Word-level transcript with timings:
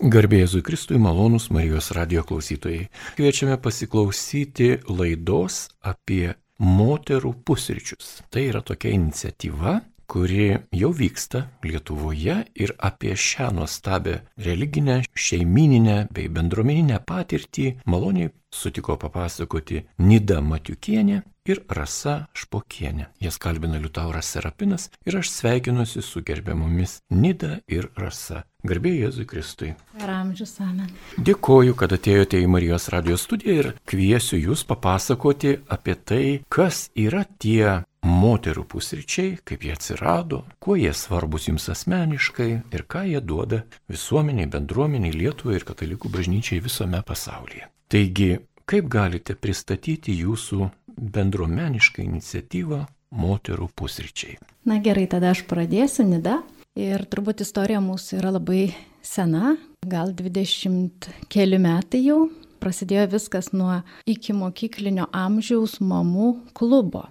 Garbėjai 0.00 0.62
Kristui 0.64 0.96
malonus 0.96 1.50
Marijos 1.52 1.90
radio 1.92 2.22
klausytojai. 2.24 2.86
Kviečiame 3.18 3.58
pasiklausyti 3.60 4.78
laidos 4.88 5.68
apie 5.84 6.32
moterų 6.58 7.34
pusryčius. 7.44 8.22
Tai 8.32 8.42
yra 8.48 8.62
tokia 8.64 8.94
iniciatyva, 8.96 9.82
kuri 10.08 10.56
jau 10.72 10.90
vyksta 10.96 11.44
Lietuvoje 11.62 12.38
ir 12.56 12.72
apie 12.78 13.12
šią 13.12 13.50
nuostabę 13.52 14.22
religinę, 14.40 15.02
šeimininę 15.12 16.08
bei 16.08 16.32
bendruomeninę 16.32 16.98
patirtį 17.04 17.68
maloniai 17.84 18.32
sutiko 18.48 18.96
papasakoti 18.96 19.84
Nida 20.00 20.40
Matiukienė 20.40 21.20
ir 21.48 21.62
Rasa 21.68 22.26
Špokienė. 22.38 23.08
Jas 23.22 23.38
kalbina 23.42 23.80
Liutauras 23.82 24.30
Serapinas 24.34 24.88
ir 25.06 25.18
aš 25.18 25.30
sveikinuosi 25.34 26.02
su 26.02 26.22
gerbiamomis 26.22 27.00
Nida 27.10 27.58
ir 27.68 27.90
Rasa. 27.98 28.44
Garbėjai 28.62 29.08
Jėzui 29.08 29.24
Kristui. 29.26 29.72
Ramžius 29.98 30.54
amen. 30.62 30.90
Dėkoju, 31.18 31.74
kad 31.78 31.94
atėjote 31.96 32.38
į 32.38 32.50
Marijos 32.50 32.86
radijos 32.94 33.24
studiją 33.26 33.56
ir 33.58 33.70
kviesiu 33.90 34.38
jūs 34.38 34.62
papasakoti 34.68 35.56
apie 35.66 35.96
tai, 35.98 36.26
kas 36.46 36.86
yra 36.94 37.24
tie 37.42 37.82
moterų 38.06 38.64
pusryčiai, 38.70 39.36
kaip 39.46 39.66
jie 39.66 39.74
atsirado, 39.74 40.42
kuo 40.62 40.76
jie 40.78 40.92
svarbus 40.94 41.48
jums 41.50 41.68
asmeniškai 41.74 42.50
ir 42.74 42.86
ką 42.86 43.04
jie 43.10 43.20
duoda 43.22 43.62
visuomeniai, 43.90 44.50
bendruomeniai, 44.50 45.14
Lietuvai 45.14 45.58
ir 45.58 45.66
katalikų 45.66 46.10
bažnyčiai 46.10 46.62
visame 46.62 47.02
pasaulyje. 47.06 47.68
Taigi, 47.92 48.30
kaip 48.66 48.88
galite 48.90 49.34
pristatyti 49.38 50.14
jūsų 50.22 50.70
bendruomenišką 50.96 52.04
iniciatyvą 52.04 52.82
moterų 53.12 53.68
pusryčiai? 53.76 54.38
Na 54.68 54.78
gerai, 54.82 55.08
tada 55.10 55.32
aš 55.34 55.44
pradėsiu, 55.50 56.06
Nida. 56.08 56.40
Ir 56.78 57.04
turbūt 57.12 57.42
istorija 57.44 57.82
mūsų 57.84 58.16
yra 58.22 58.30
labai 58.38 58.70
sena, 59.04 59.58
gal 59.84 60.14
20 60.16 61.10
keli 61.32 61.58
metai 61.60 62.00
jau. 62.06 62.30
Prasidėjo 62.62 63.08
viskas 63.16 63.50
nuo 63.52 63.80
iki 64.08 64.32
mokyklinio 64.32 65.08
amžiaus 65.12 65.80
mamų 65.82 66.30
klubo. 66.56 67.08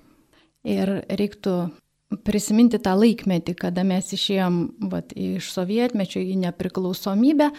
Ir 0.64 1.02
reiktų 1.12 1.56
prisiminti 2.26 2.80
tą 2.82 2.96
laikmetį, 2.98 3.56
kada 3.60 3.84
mes 3.88 4.12
išėjom 4.16 4.60
vat, 4.92 5.14
iš 5.16 5.52
sovietmečio 5.54 6.24
į 6.24 6.40
nepriklausomybę. 6.46 7.52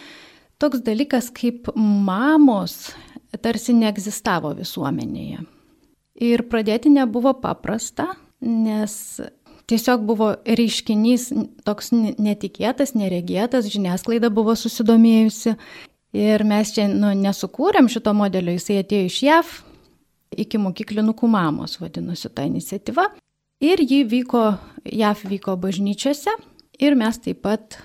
Toks 0.61 0.83
dalykas 0.85 1.29
kaip 1.33 1.69
mamos 1.75 2.93
tarsi 3.41 3.73
neegzistavo 3.77 4.53
visuomenėje. 4.57 5.41
Ir 6.21 6.45
pradėti 6.49 6.91
nebuvo 6.93 7.33
paprasta, 7.41 8.11
nes 8.43 9.19
tiesiog 9.69 10.03
buvo 10.05 10.29
reiškinys 10.45 11.31
toks 11.65 11.91
netikėtas, 11.93 12.93
neregėtas, 12.97 13.69
žiniasklaida 13.73 14.29
buvo 14.33 14.55
susidomėjusi. 14.59 15.55
Ir 16.13 16.43
mes 16.45 16.69
čia 16.75 16.85
nu, 16.91 17.09
nesukūrėm 17.17 17.89
šito 17.89 18.13
modelio, 18.13 18.53
jisai 18.53 18.83
atėjo 18.83 19.09
iš 19.09 19.19
JAV, 19.25 19.53
iki 20.43 20.59
mokyklinukų 20.61 21.29
mamos 21.29 21.79
vadinosi 21.81 22.29
ta 22.29 22.45
iniciatyva. 22.45 23.07
Ir 23.63 23.81
ji 23.81 24.03
vyko, 24.05 24.43
JAF 24.85 25.23
vyko 25.29 25.55
bažnyčiose 25.57 26.35
ir 26.83 26.97
mes 26.99 27.17
taip 27.23 27.41
pat 27.45 27.79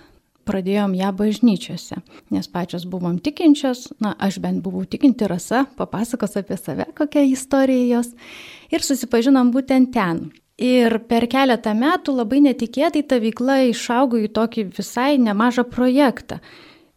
pradėjom 0.49 0.97
ją 0.97 1.13
bažnyčiose, 1.17 2.01
nes 2.35 2.51
pačios 2.51 2.87
buvom 2.89 3.21
tikinčios, 3.23 3.91
na, 4.01 4.15
aš 4.19 4.41
bent 4.45 4.63
buvau 4.65 4.87
tikinti 4.89 5.29
rasa, 5.29 5.67
papasakos 5.79 6.39
apie 6.41 6.57
save, 6.57 6.89
kokia 6.99 7.27
istorija 7.29 7.99
jos, 7.99 8.13
ir 8.73 8.85
susipažinom 8.85 9.53
būtent 9.55 9.93
ten. 9.95 10.29
Ir 10.59 10.97
per 11.07 11.29
keletą 11.31 11.71
metų 11.79 12.17
labai 12.17 12.41
netikėtai 12.49 13.05
ta 13.07 13.21
veikla 13.23 13.61
išaugo 13.69 14.19
į 14.19 14.33
tokį 14.35 14.65
visai 14.75 15.13
nemažą 15.23 15.63
projektą. 15.71 16.41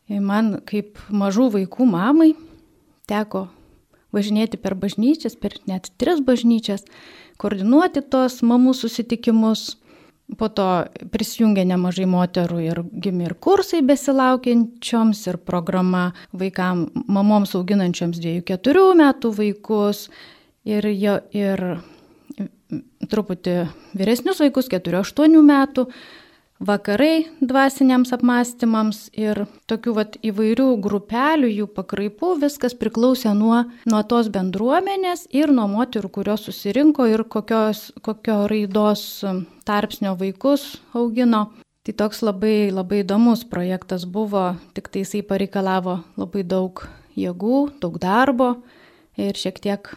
Man 0.09 0.55
kaip 0.65 0.97
mažų 1.13 1.51
vaikų 1.59 1.85
mamai 1.85 2.31
teko 3.07 3.45
važinėti 4.15 4.57
per 4.57 4.75
bažnyčias, 4.75 5.37
per 5.37 5.55
net 5.69 5.91
tris 6.01 6.23
bažnyčias, 6.25 6.83
koordinuoti 7.41 8.01
tos 8.01 8.41
mamų 8.41 8.73
susitikimus. 8.77 9.75
Po 10.39 10.47
to 10.47 10.67
prisijungė 11.11 11.65
nemažai 11.67 12.05
moterų 12.09 12.59
ir 12.63 12.81
gimė 13.03 13.25
ir 13.27 13.33
kursai 13.43 13.81
besilaukiančioms, 13.83 15.25
ir 15.27 15.39
programa 15.43 16.11
vaikam, 16.31 16.85
mamoms 17.11 17.55
auginančioms 17.59 18.21
2-4 18.23 18.85
metų 19.01 19.33
vaikus, 19.35 20.05
ir, 20.63 20.87
jo, 20.95 21.17
ir 21.35 21.65
truputį 23.11 23.57
vyresnius 23.97 24.39
vaikus, 24.43 24.71
4-8 24.71 25.41
metų 25.43 25.87
vakarai 26.61 27.25
dvasiniams 27.41 28.13
apmąstymams 28.13 29.07
ir 29.17 29.45
tokių 29.69 29.93
vat 29.97 30.17
įvairių 30.25 30.67
grupelių, 30.83 31.49
jų 31.49 31.67
pakraipų, 31.75 32.35
viskas 32.43 32.75
priklausė 32.77 33.33
nuo, 33.37 33.63
nuo 33.89 34.01
tos 34.05 34.29
bendruomenės 34.33 35.25
ir 35.33 35.51
nuo 35.53 35.65
moterų, 35.71 36.11
kurios 36.19 36.45
susirinko 36.45 37.07
ir 37.09 37.25
kokios, 37.25 37.89
kokio 38.05 38.45
raidos 38.51 39.23
tarpsnio 39.65 40.13
vaikus 40.19 40.75
augino. 40.93 41.49
Tai 41.81 41.95
toks 41.97 42.21
labai, 42.21 42.69
labai 42.69 43.01
įdomus 43.01 43.41
projektas 43.49 44.05
buvo, 44.05 44.51
tik 44.77 44.91
tai 44.93 45.01
jisai 45.01 45.23
pareikalavo 45.25 45.97
labai 46.13 46.43
daug 46.45 46.83
jėgų, 47.17 47.61
daug 47.81 47.97
darbo 47.97 48.51
ir 49.17 49.33
šiek 49.33 49.57
tiek, 49.63 49.89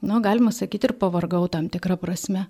nu, 0.00 0.22
galima 0.24 0.48
sakyti, 0.48 0.88
ir 0.88 0.96
pavargau 0.96 1.44
tam 1.52 1.68
tikrą 1.68 1.98
prasme. 2.00 2.46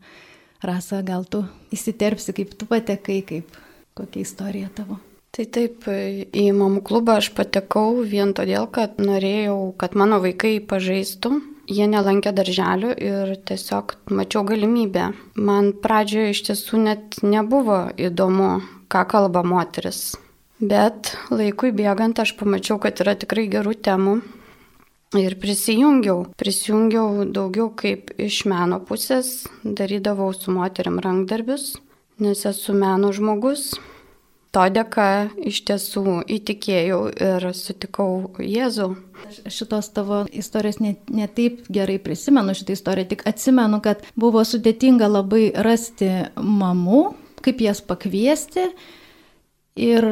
Rasa, 0.65 1.03
gal 1.05 1.27
tu 1.29 1.45
įsiterpsi, 1.75 2.33
kaip 2.37 2.55
tu 2.57 2.69
patekai, 2.69 3.21
kaip 3.27 3.59
kokia 3.97 4.25
istorija 4.25 4.71
tavo? 4.77 4.99
Tai 5.37 5.45
taip, 5.53 5.85
į 6.33 6.47
mamų 6.57 6.81
klubą 6.87 7.19
aš 7.21 7.29
patekau 7.37 8.01
vien 8.09 8.33
todėl, 8.37 8.65
kad 8.73 8.97
norėjau, 8.97 9.75
kad 9.77 9.93
mano 9.99 10.17
vaikai 10.23 10.57
pažaistų. 10.65 11.35
Jie 11.67 11.89
nelankė 11.91 12.31
darželių 12.33 12.93
ir 13.03 13.35
tiesiog 13.45 13.97
mačiau 14.17 14.47
galimybę. 14.49 15.11
Man 15.37 15.73
pradžioje 15.83 16.33
iš 16.33 16.43
tiesų 16.49 16.81
net 16.85 17.19
nebuvo 17.27 17.89
įdomu, 18.01 18.63
ką 18.89 19.03
kalba 19.11 19.43
moteris. 19.45 20.15
Bet 20.57 21.13
laikui 21.29 21.75
bėgant 21.77 22.23
aš 22.23 22.33
pamačiau, 22.39 22.79
kad 22.81 23.03
yra 23.05 23.13
tikrai 23.19 23.45
gerų 23.53 23.75
temų 23.85 24.21
Ir 25.15 25.37
prisijungiau, 25.39 26.25
prisijungiau 26.35 27.29
daugiau 27.31 27.69
kaip 27.79 28.11
iš 28.19 28.41
meno 28.51 28.81
pusės, 28.83 29.45
darydavau 29.63 30.33
su 30.35 30.51
moteriam 30.51 30.99
rankdarbius, 30.99 31.77
nes 32.19 32.43
esu 32.51 32.75
meno 32.75 33.13
žmogus. 33.15 33.77
To 34.51 34.65
dėka 34.73 35.29
iš 35.47 35.61
tiesų 35.69 36.25
įtikėjau 36.33 36.99
ir 37.13 37.47
sutikau 37.55 38.33
Jėzų. 38.43 38.89
Šitos 39.47 39.93
tavo 39.95 40.25
istorijos 40.33 40.81
net 40.83 41.07
ne 41.13 41.31
taip 41.31 41.63
gerai 41.71 42.01
prisimenu 42.03 42.57
šitą 42.57 42.75
istoriją, 42.75 43.11
tik 43.13 43.27
atsimenu, 43.31 43.79
kad 43.85 44.03
buvo 44.19 44.43
sudėtinga 44.43 45.07
labai 45.13 45.53
rasti 45.55 46.11
mamų, 46.35 47.03
kaip 47.47 47.63
jas 47.63 47.85
pakviesti. 47.85 48.73
Ir 49.77 50.07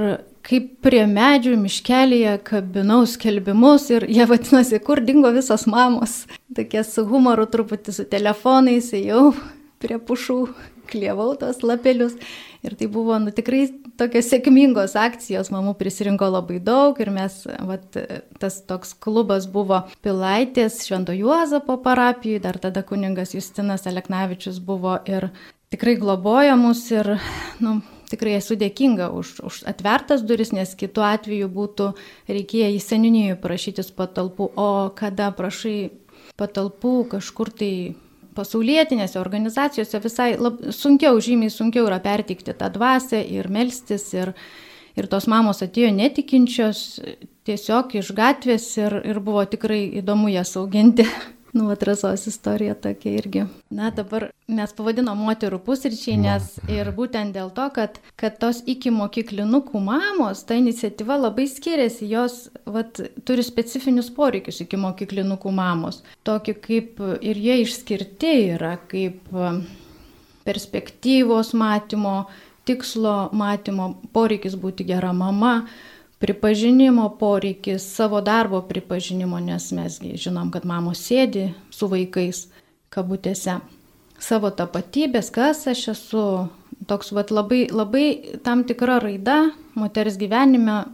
kaip 0.44 0.68
prie 0.84 1.04
medžių 1.08 1.54
miškelėje 1.56 2.36
kabinau 2.44 3.02
skelbimus 3.08 3.88
ir 3.94 4.04
jie 4.12 4.26
vadinasi, 4.28 4.80
kur 4.84 5.00
dingo 5.00 5.30
visos 5.32 5.64
mamos. 5.70 6.24
Tokie 6.56 6.84
su 6.84 7.06
humoru 7.08 7.46
truputį 7.48 7.94
su 7.96 8.04
telefonais, 8.08 8.92
jau 8.92 9.30
prie 9.80 9.96
pušų 9.96 10.38
klievau 10.90 11.32
tos 11.40 11.62
lapelius. 11.64 12.18
Ir 12.64 12.76
tai 12.80 12.88
buvo 12.92 13.16
nu, 13.20 13.32
tikrai 13.34 13.66
tokios 14.00 14.28
sėkmingos 14.32 14.94
akcijos, 15.00 15.50
mamų 15.52 15.74
prisirinko 15.80 16.28
labai 16.32 16.60
daug 16.64 17.00
ir 17.00 17.10
mes, 17.12 17.42
vat, 17.68 17.98
tas 18.40 18.60
toks 18.68 18.94
klubas 19.04 19.48
buvo 19.50 19.82
Pilaitės 20.04 20.80
Švento 20.86 21.12
Juozapo 21.16 21.76
parapijoje, 21.84 22.40
dar 22.46 22.60
tada 22.60 22.84
kuningas 22.86 23.36
Justinas 23.36 23.84
Aleknavičius 23.90 24.62
buvo 24.64 24.96
ir 25.08 25.28
tikrai 25.74 25.98
globoja 26.00 26.56
mus 26.56 26.86
ir 26.94 27.16
nu, 27.60 27.82
tikrai 28.14 28.38
esu 28.38 28.56
dėkinga 28.60 29.10
už, 29.18 29.34
už 29.44 29.60
atvertas 29.70 30.22
duris, 30.22 30.54
nes 30.54 30.72
kitu 30.78 31.04
atveju 31.04 31.50
būtų 31.52 31.90
reikėję 32.30 32.70
į 32.78 32.80
seninijų 32.86 33.36
prašytis 33.42 33.90
patalpų, 33.98 34.48
o 34.54 34.70
kada 34.96 35.28
prašai 35.34 35.90
patalpų 36.40 36.94
kažkur 37.14 37.52
tai 37.54 37.72
pasaulietinėse 38.34 39.18
organizacijose 39.20 40.00
visai 40.02 40.32
lab, 40.40 40.60
sunkiau, 40.74 41.20
žymiai 41.22 41.52
sunkiau 41.52 41.86
yra 41.88 42.00
pertikti 42.02 42.54
tą 42.58 42.70
dvasę 42.74 43.22
ir 43.22 43.48
melstis 43.52 44.08
ir, 44.16 44.34
ir 44.98 45.08
tos 45.10 45.28
mamos 45.30 45.62
atėjo 45.64 45.92
netikinčios 45.94 46.82
tiesiog 47.46 47.94
iš 48.00 48.10
gatvės 48.16 48.66
ir, 48.80 48.98
ir 49.06 49.22
buvo 49.22 49.44
tikrai 49.46 49.84
įdomu 50.00 50.32
jas 50.34 50.56
auginti. 50.60 51.06
Nu, 51.54 51.68
atrasos 51.70 52.26
istorija 52.26 52.74
tokia 52.74 53.12
irgi. 53.14 53.44
Na, 53.70 53.92
dabar 53.94 54.24
mes 54.50 54.72
pavadinom 54.74 55.20
moterų 55.22 55.60
pusryčiai, 55.62 56.16
nes 56.18 56.48
ir 56.66 56.90
būtent 56.96 57.30
dėl 57.36 57.52
to, 57.54 57.68
kad, 57.76 58.00
kad 58.18 58.40
tos 58.42 58.58
iki 58.66 58.90
mokyklinukų 58.90 59.78
mamos, 59.86 60.42
ta 60.48 60.58
iniciatyva 60.58 61.20
labai 61.28 61.46
skiriasi, 61.46 62.08
jos 62.10 62.48
vat, 62.66 62.98
turi 63.22 63.46
specifinius 63.46 64.10
poreikius 64.16 64.64
iki 64.66 64.80
mokyklinukų 64.82 65.54
mamos. 65.54 66.02
Tokį 66.26 66.56
kaip 66.66 66.98
ir 67.22 67.42
jie 67.46 67.60
išskirti 67.62 68.34
yra, 68.56 68.74
kaip 68.90 69.30
perspektyvos 70.42 71.54
matymo, 71.54 72.24
tikslo 72.66 73.28
matymo, 73.30 73.92
poreikis 74.10 74.58
būti 74.58 74.90
gera 74.90 75.14
mama, 75.14 75.60
pripažinimo 76.24 77.10
poreikis, 77.20 77.84
savo 77.94 78.22
darbo 78.24 78.62
pripažinimo, 78.64 79.36
nes 79.44 79.68
mes 79.76 79.98
žinom, 80.00 80.48
kad 80.48 80.64
mamos 80.64 81.02
sėdi 81.04 81.50
su 81.68 81.84
vaikais 81.92 82.46
kabutėse, 82.94 83.58
savo 84.16 84.48
tapatybės, 84.48 85.28
kas 85.34 85.66
aš 85.68 85.82
esu, 85.92 86.24
toks 86.88 87.12
vat, 87.12 87.28
labai, 87.28 87.66
labai 87.68 88.06
tam 88.46 88.64
tikra 88.64 88.96
raida 89.04 89.50
moters 89.76 90.16
gyvenime, 90.16 90.86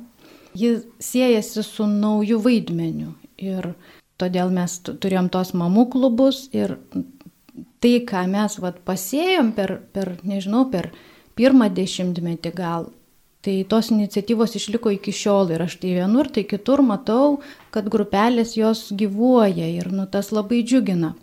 ji 0.58 0.80
siejasi 0.98 1.62
su 1.62 1.86
nauju 1.86 2.42
vaidmeniu. 2.42 3.14
Ir 3.38 3.76
todėl 4.18 4.50
mes 4.50 4.80
turėjom 4.82 5.30
tos 5.30 5.54
mamų 5.54 5.86
klubus 5.94 6.48
ir 6.50 6.74
tai, 7.78 8.00
ką 8.02 8.26
mes 8.34 8.58
vat, 8.58 8.82
pasėjom 8.82 9.54
per, 9.54 9.78
per, 9.94 10.16
nežinau, 10.26 10.66
per 10.74 10.90
pirmą 11.38 11.70
dešimtmetį 11.70 12.58
gal, 12.58 12.90
Tai 13.40 13.54
tos 13.64 13.88
iniciatyvos 13.88 14.52
išliko 14.58 14.90
iki 14.92 15.14
šiol 15.16 15.54
ir 15.54 15.62
aš 15.64 15.78
tai 15.80 15.94
vienur, 15.96 16.28
tai 16.28 16.44
kitur 16.44 16.82
matau, 16.84 17.38
kad 17.72 17.88
grupelės 17.88 18.52
jos 18.58 18.90
gyvuoja 18.92 19.64
ir 19.64 19.88
nu, 19.94 20.04
tas 20.04 20.28
labai 20.36 20.60
džiugina. 20.60 21.14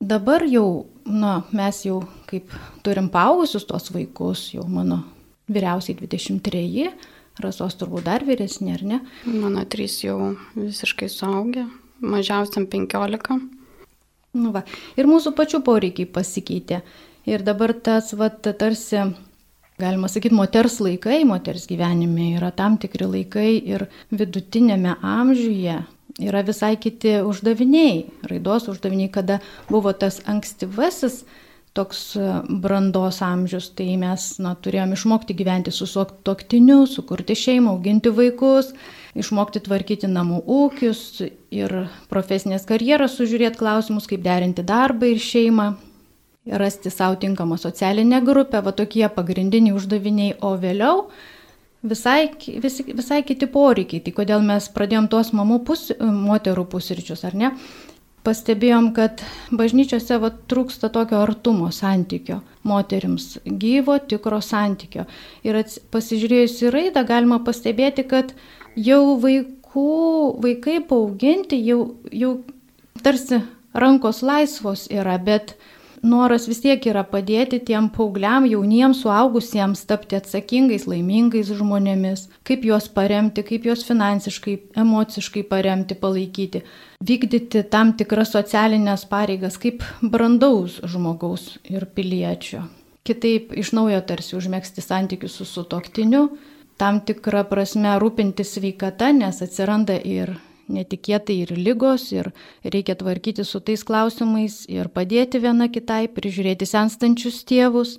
Dabar 0.00 0.46
jau, 0.48 0.86
na, 1.04 1.42
mes 1.52 1.82
jau 1.84 2.02
kaip 2.30 2.52
turim 2.84 3.10
paaugusius 3.12 3.68
tos 3.68 3.92
vaikus, 3.92 4.48
jau 4.54 4.64
mano 4.68 5.02
vyriausiai 5.52 5.96
23, 6.00 6.88
rasos 7.44 7.76
turbūt 7.76 8.08
dar 8.08 8.24
vyresnė, 8.24 8.78
ar 8.78 8.86
ne? 8.88 9.02
Mano 9.28 9.64
trys 9.68 9.98
jau 10.04 10.34
visiškai 10.56 11.08
suaugę, 11.12 11.66
mažiausiam 12.00 12.64
15. 12.72 13.38
Nu 14.36 14.52
va, 14.56 14.64
ir 14.96 15.08
mūsų 15.08 15.32
pačių 15.36 15.60
poreikiai 15.64 16.08
pasikeitė. 16.12 16.82
Ir 17.26 17.42
dabar 17.42 17.72
tas, 17.74 18.12
va, 18.14 18.28
tarsi 18.30 19.00
galima 19.80 20.08
sakyti, 20.08 20.34
moters 20.34 20.78
laikai, 20.80 21.24
moters 21.28 21.66
gyvenime 21.70 22.32
yra 22.38 22.52
tam 22.54 22.78
tikri 22.80 23.08
laikai 23.08 23.50
ir 23.60 23.86
vidutinėme 24.14 24.96
amžiuje 25.04 25.82
yra 26.22 26.42
visai 26.46 26.76
kiti 26.80 27.18
uždaviniai, 27.26 28.06
raidos 28.30 28.70
uždaviniai, 28.72 29.10
kada 29.12 29.40
buvo 29.68 29.92
tas 29.92 30.22
ankstyvasis 30.26 31.24
toks 31.76 32.14
brandos 32.48 33.20
amžius, 33.20 33.68
tai 33.76 33.98
mes 34.00 34.22
na, 34.40 34.54
turėjom 34.56 34.94
išmokti 34.96 35.36
gyventi 35.36 35.74
su 35.74 35.84
suoktiniu, 35.90 36.86
sukurti 36.88 37.36
šeimą, 37.36 37.74
auginti 37.76 38.12
vaikus, 38.16 38.70
išmokti 39.16 39.60
tvarkyti 39.66 40.08
namų 40.08 40.40
ūkius 40.56 41.02
ir 41.52 41.76
profesinės 42.08 42.64
karjeras, 42.68 43.18
sužiūrėti 43.18 43.60
klausimus, 43.60 44.08
kaip 44.08 44.24
derinti 44.24 44.64
darbą 44.64 45.12
ir 45.12 45.20
šeimą, 45.20 45.74
rasti 46.46 46.90
savo 46.90 47.16
tinkamą 47.16 47.56
socialinę 47.58 48.22
grupę, 48.22 48.62
va 48.62 48.72
tokie 48.72 49.08
pagrindiniai 49.08 49.74
uždaviniai, 49.74 50.36
o 50.40 50.54
vėliau 50.60 51.08
visai, 51.82 52.30
vis, 52.62 52.80
visai 52.86 53.22
kiti 53.26 53.48
poreikiai. 53.50 54.02
Tai 54.04 54.14
kodėl 54.16 54.46
mes 54.46 54.68
pradėjom 54.74 55.10
tuos 55.12 55.32
mamų 55.36 55.60
pus, 55.66 55.88
moterų 56.00 56.66
pusryčius, 56.70 57.24
ar 57.26 57.36
ne? 57.38 57.52
Pastebėjom, 58.26 58.90
kad 58.94 59.22
bažnyčiose 59.54 60.18
va, 60.22 60.32
trūksta 60.50 60.90
tokio 60.90 61.20
artumo 61.22 61.70
santykio 61.70 62.40
moterims, 62.66 63.36
gyvo, 63.46 64.00
tikro 64.02 64.40
santykio. 64.42 65.06
Ir 65.46 65.60
ats, 65.60 65.78
pasižiūrėjus 65.94 66.58
į 66.66 66.72
raidą 66.74 67.04
galima 67.06 67.38
pastebėti, 67.46 68.02
kad 68.10 68.34
jau 68.74 69.14
vaikų, 69.22 69.86
vaikai 70.42 70.80
paauginti, 70.88 71.60
jau, 71.68 71.94
jau 72.10 72.32
tarsi 73.02 73.44
rankos 73.76 74.24
laisvos 74.26 74.88
yra, 74.90 75.20
bet 75.22 75.54
noras 76.06 76.46
vis 76.48 76.62
tiek 76.64 76.86
yra 76.88 77.02
padėti 77.06 77.58
tiem 77.66 77.88
paaugliam, 77.94 78.46
jauniems, 78.48 79.02
suaugusiems 79.04 79.84
tapti 79.90 80.16
atsakingais, 80.18 80.86
laimingais 80.90 81.50
žmonėmis, 81.50 82.26
kaip 82.46 82.64
juos 82.68 82.88
paremti, 82.92 83.44
kaip 83.46 83.68
juos 83.68 83.84
finansiškai, 83.86 84.56
emociškai 84.82 85.44
paremti, 85.50 85.98
palaikyti, 86.00 86.64
vykdyti 87.06 87.64
tam 87.70 87.94
tikras 87.98 88.32
socialinės 88.36 89.06
pareigas 89.10 89.60
kaip 89.62 89.84
brandaus 90.02 90.80
žmogaus 90.86 91.56
ir 91.68 91.88
piliečio. 91.92 92.64
Kitaip 93.06 93.52
iš 93.54 93.70
naujo 93.76 94.00
tarsi 94.02 94.34
užmėgsti 94.38 94.82
santykius 94.82 95.36
su 95.38 95.46
sutoktiniu, 95.46 96.26
tam 96.80 97.00
tikrą 97.06 97.44
prasme 97.50 97.94
rūpintis 98.02 98.56
sveikata, 98.56 99.12
nes 99.14 99.42
atsiranda 99.44 100.00
ir 100.02 100.34
netikėtai 100.72 101.36
ir 101.44 101.52
lygos, 101.56 102.08
ir 102.14 102.30
reikia 102.64 102.96
tvarkyti 102.98 103.44
su 103.46 103.60
tais 103.60 103.84
klausimais 103.86 104.64
ir 104.72 104.90
padėti 104.92 105.40
viena 105.42 105.68
kitai, 105.72 106.06
prižiūrėti 106.12 106.68
senstančius 106.68 107.42
tėvus. 107.48 107.96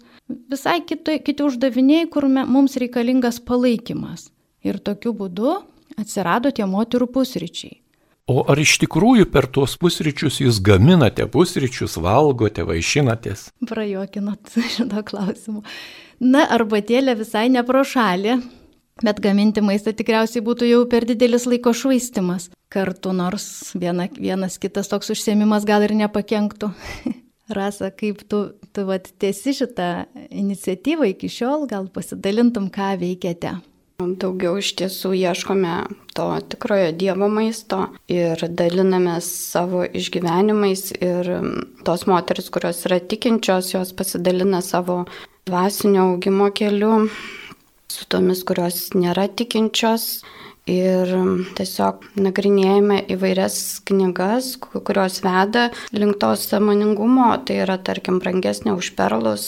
Visai 0.51 0.79
kiti, 0.85 1.19
kiti 1.23 1.45
uždaviniai, 1.45 2.09
kur 2.11 2.27
me, 2.31 2.45
mums 2.45 2.77
reikalingas 2.81 3.39
palaikymas. 3.43 4.29
Ir 4.65 4.79
tokiu 4.83 5.13
būdu 5.15 5.59
atsirado 5.97 6.51
tie 6.51 6.67
moterų 6.67 7.09
pusryčiai. 7.15 7.79
O 8.27 8.41
ar 8.51 8.59
iš 8.59 8.73
tikrųjų 8.83 9.29
per 9.31 9.45
tuos 9.47 9.77
pusryčius 9.79 10.41
jūs 10.43 10.59
gaminate 10.59 11.29
pusryčius, 11.31 11.95
valgote, 12.03 12.65
vaišinatės? 12.67 13.47
Prajokinot 13.69 14.51
šito 14.75 15.03
klausimu. 15.07 15.63
Na, 16.19 16.43
arbatėlė 16.57 17.15
visai 17.15 17.47
ne 17.53 17.63
pro 17.63 17.85
šalį, 17.87 18.41
Bet 19.05 19.19
gaminti 19.21 19.61
maistą 19.61 19.93
tikriausiai 19.93 20.41
būtų 20.41 20.71
jau 20.71 20.85
per 20.89 21.05
didelis 21.05 21.45
laiko 21.45 21.73
švaistimas. 21.73 22.49
Kartu 22.73 23.13
nors 23.15 23.47
viena, 23.79 24.09
vienas 24.11 24.57
kitas 24.59 24.91
toks 24.91 25.13
užsiemimas 25.13 25.65
gal 25.67 25.85
ir 25.87 25.95
nepakenktų. 25.95 26.73
Rasa, 27.57 27.93
kaip 27.95 28.25
tu, 28.27 28.41
tu 28.75 28.83
vat, 28.89 29.07
tiesi 29.23 29.53
šitą 29.55 30.05
iniciatyvą 30.27 31.13
iki 31.13 31.29
šiol, 31.31 31.63
gal 31.71 31.87
pasidalintum, 31.95 32.67
ką 32.73 32.97
veikiate? 32.99 33.55
Daugiau 33.97 34.59
iš 34.61 34.75
tiesų 34.77 35.13
ieškome 35.17 35.71
to 36.13 36.25
tikrojo 36.51 36.91
Dievo 36.93 37.25
maisto 37.33 37.79
ir 38.11 38.43
dalinamės 38.59 39.29
savo 39.47 39.87
išgyvenimais 39.87 40.91
ir 40.99 41.31
tos 41.87 42.03
moteris, 42.05 42.51
kurios 42.53 42.83
yra 42.85 42.99
tikinčios, 42.99 43.71
jos 43.73 43.95
pasidalina 43.97 44.59
savo 44.61 44.99
dvasinio 45.49 46.11
augimo 46.11 46.51
keliu, 46.53 47.07
su 47.89 48.05
tomis, 48.11 48.43
kurios 48.45 48.91
nėra 48.93 49.25
tikinčios. 49.33 50.21
Ir 50.67 51.11
tiesiog 51.55 52.03
nagrinėjame 52.19 52.97
įvairias 53.13 53.57
knygas, 53.87 54.49
kurios 54.59 55.21
veda 55.23 55.69
link 55.95 56.17
to 56.19 56.33
samoningumo, 56.35 57.29
tai 57.47 57.61
yra 57.63 57.77
tarkim 57.79 58.19
brangesnė 58.19 58.75
už 58.75 58.91
perlus, 58.99 59.45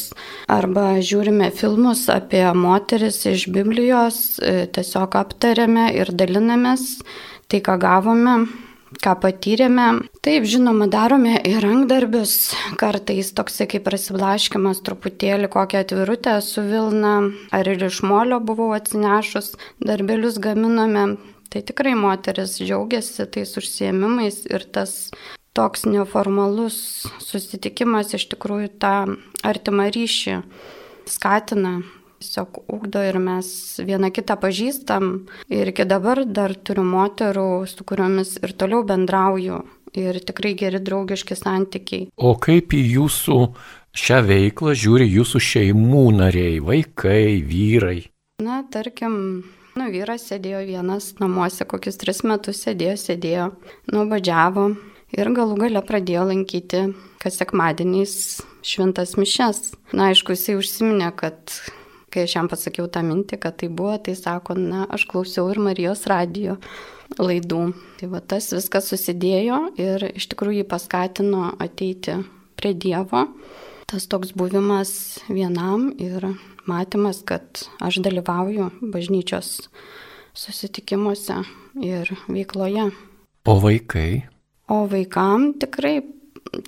arba 0.48 0.94
žiūrime 1.04 1.52
filmus 1.52 2.06
apie 2.14 2.46
moteris 2.56 3.20
iš 3.28 3.50
Biblijos, 3.52 4.40
e, 4.40 4.64
tiesiog 4.72 5.20
aptariame 5.20 5.90
ir 6.00 6.16
dalinamės. 6.16 7.02
Tai, 7.50 7.60
ką 7.66 7.76
gavome 7.82 8.36
ką 9.04 9.16
patyrėme. 9.24 9.88
Taip, 10.26 10.46
žinoma, 10.50 10.90
darome 10.92 11.38
ir 11.48 11.64
rankdarbius, 11.64 12.52
kartais 12.80 13.32
toksai 13.36 13.70
kaip 13.72 13.86
prasiblaškimas 13.88 14.84
truputėlį 14.86 15.50
kokią 15.54 15.84
atvirutę 15.86 16.36
su 16.46 16.64
Vilna, 16.68 17.16
ar 17.56 17.72
ir 17.72 17.88
iš 17.88 18.02
molio 18.08 18.42
buvau 18.44 18.72
atsinešus, 18.78 19.56
darbelius 19.84 20.40
gaminome. 20.44 21.18
Tai 21.50 21.64
tikrai 21.66 21.96
moteris 21.98 22.60
džiaugiasi 22.62 23.26
tais 23.34 23.56
užsiemimais 23.58 24.44
ir 24.52 24.68
tas 24.70 25.10
toks 25.58 25.88
neformalus 25.90 27.08
susitikimas 27.26 28.14
iš 28.14 28.28
tikrųjų 28.36 28.70
tą 28.84 28.94
artimą 29.48 29.88
ryšį 29.96 30.36
skatina 31.10 31.80
tiesiog 32.20 32.62
ugdo 32.68 33.02
ir 33.06 33.20
mes 33.20 33.50
vieną 33.86 34.12
kitą 34.16 34.38
pažįstam. 34.42 35.10
Ir 35.52 35.72
iki 35.72 35.86
dabar 35.88 36.24
dar 36.26 36.56
turiu 36.56 36.86
moterų, 36.88 37.66
su 37.68 37.86
kuriomis 37.88 38.38
ir 38.44 38.56
toliau 38.60 38.84
bendrauju. 38.88 39.64
Ir 39.98 40.20
tikrai 40.22 40.54
geri 40.54 40.82
draugiški 40.86 41.34
santykiai. 41.34 42.10
O 42.22 42.36
kaip 42.38 42.76
į 42.78 42.82
jūsų 43.00 43.38
šią 43.98 44.20
veiklą 44.28 44.76
žiūri 44.78 45.08
jūsų 45.10 45.42
šeimų 45.42 46.04
nariai, 46.20 46.60
vaikai, 46.62 47.40
vyrai? 47.42 48.04
Na, 48.44 48.62
tarkim, 48.72 49.16
nu, 49.76 49.90
vyras 49.90 50.30
sėdėjo 50.30 50.62
vienas 50.68 51.16
namuose, 51.20 51.66
kokius 51.66 51.98
tris 52.00 52.22
metus 52.22 52.62
sėdėjo, 52.68 52.96
sėdėjo, 53.02 53.50
nuobodžiavo 53.90 54.70
ir 55.18 55.32
galų 55.34 55.58
gale 55.66 55.82
pradėjo 55.86 56.28
lankyti 56.30 56.86
kas 57.20 57.40
sekmadieniais 57.42 58.14
šventas 58.66 59.18
mišes. 59.20 59.74
Na, 59.92 60.10
aišku, 60.14 60.36
jisai 60.36 60.56
užsiminė, 60.60 61.12
kad 61.20 61.58
Kai 62.10 62.26
aš 62.26 62.36
jam 62.36 62.48
pasakiau 62.50 62.88
tą 62.90 63.04
mintį, 63.06 63.38
kad 63.42 63.60
tai 63.62 63.70
buvo, 63.70 63.94
tai 64.02 64.16
sako, 64.18 64.56
na, 64.58 64.86
aš 64.90 65.06
klausiau 65.10 65.50
ir 65.54 65.62
Marijos 65.62 66.08
radijo 66.10 66.58
laidų. 67.20 67.62
Tai 68.00 68.10
va 68.12 68.22
tas 68.22 68.50
viskas 68.54 68.90
susidėjo 68.92 69.60
ir 69.80 70.10
iš 70.14 70.30
tikrųjų 70.32 70.64
jį 70.64 70.70
paskatino 70.70 71.52
ateiti 71.62 72.18
prie 72.60 72.74
Dievo. 72.74 73.28
Tas 73.90 74.06
toks 74.10 74.36
buvimas 74.38 74.92
vienam 75.30 75.90
ir 75.98 76.28
matymas, 76.70 77.24
kad 77.26 77.64
aš 77.82 78.02
dalyvauju 78.06 78.70
bažnyčios 78.94 79.70
susitikimuose 80.38 81.42
ir 81.82 82.12
veikloje. 82.30 82.90
O 83.50 83.58
vaikai? 83.64 84.26
O 84.70 84.84
vaikam 84.90 85.54
tikrai 85.58 86.00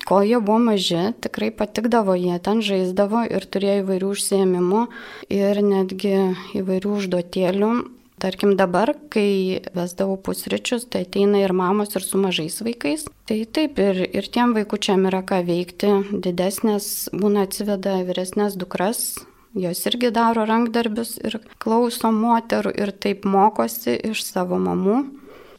kol 0.06 0.26
jie 0.26 0.38
buvo 0.40 0.58
maži, 0.70 1.12
tikrai 1.24 1.50
patikdavo, 1.54 2.14
jie 2.18 2.38
ten 2.44 2.62
žaisdavo 2.64 3.24
ir 3.30 3.46
turėjo 3.46 3.82
įvairių 3.82 4.12
užsiemimų 4.14 4.84
ir 5.32 5.60
netgi 5.66 6.14
įvairių 6.60 6.94
užduotėlių. 7.00 7.72
Tarkim 8.22 8.52
dabar, 8.54 8.92
kai 9.10 9.58
vesdavau 9.74 10.14
pusryčius, 10.14 10.84
tai 10.86 11.02
ateina 11.02 11.40
ir 11.42 11.50
mamos 11.58 11.96
ir 11.98 12.04
su 12.06 12.20
mažais 12.22 12.60
vaikais. 12.62 13.08
Tai 13.26 13.38
taip, 13.50 13.80
ir, 13.82 13.98
ir 14.14 14.28
tiem 14.30 14.54
vaikučiam 14.54 15.08
yra 15.10 15.24
ką 15.26 15.40
veikti. 15.48 15.90
Didesnės 16.22 17.08
būna 17.10 17.48
atsiveda 17.48 17.96
vyresnės 18.06 18.54
dukras, 18.60 19.02
jos 19.58 19.82
irgi 19.90 20.12
daro 20.14 20.46
rankdarbius 20.46 21.16
ir 21.18 21.40
klauso 21.58 22.12
moterų 22.14 22.76
ir 22.78 22.94
taip 22.94 23.26
mokosi 23.26 23.98
iš 24.12 24.22
savo 24.28 24.60
mamų 24.68 25.00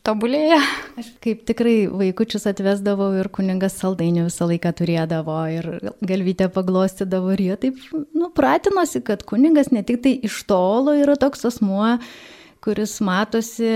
tobulėja. 0.08 0.60
Aš 1.00 1.10
kaip 1.24 1.44
tikrai 1.48 1.76
vaikučius 1.92 2.46
atvesdavau 2.52 3.10
ir 3.20 3.30
kuningas 3.34 3.78
saldainių 3.80 4.28
visą 4.28 4.48
laiką 4.50 4.74
turėdavo 4.80 5.38
ir 5.54 5.70
galvytę 6.04 6.50
paglostydavo 6.54 7.34
ir 7.36 7.44
jie 7.48 7.60
taip, 7.66 7.82
nu, 7.94 8.30
pratinosi, 8.36 9.04
kad 9.06 9.24
kuningas 9.28 9.72
ne 9.76 9.84
tik 9.88 10.04
tai 10.04 10.18
iš 10.28 10.42
tolo 10.50 10.96
yra 11.00 11.16
toks 11.20 11.48
asmuo, 11.50 11.96
kuris 12.64 12.98
matosi 13.04 13.72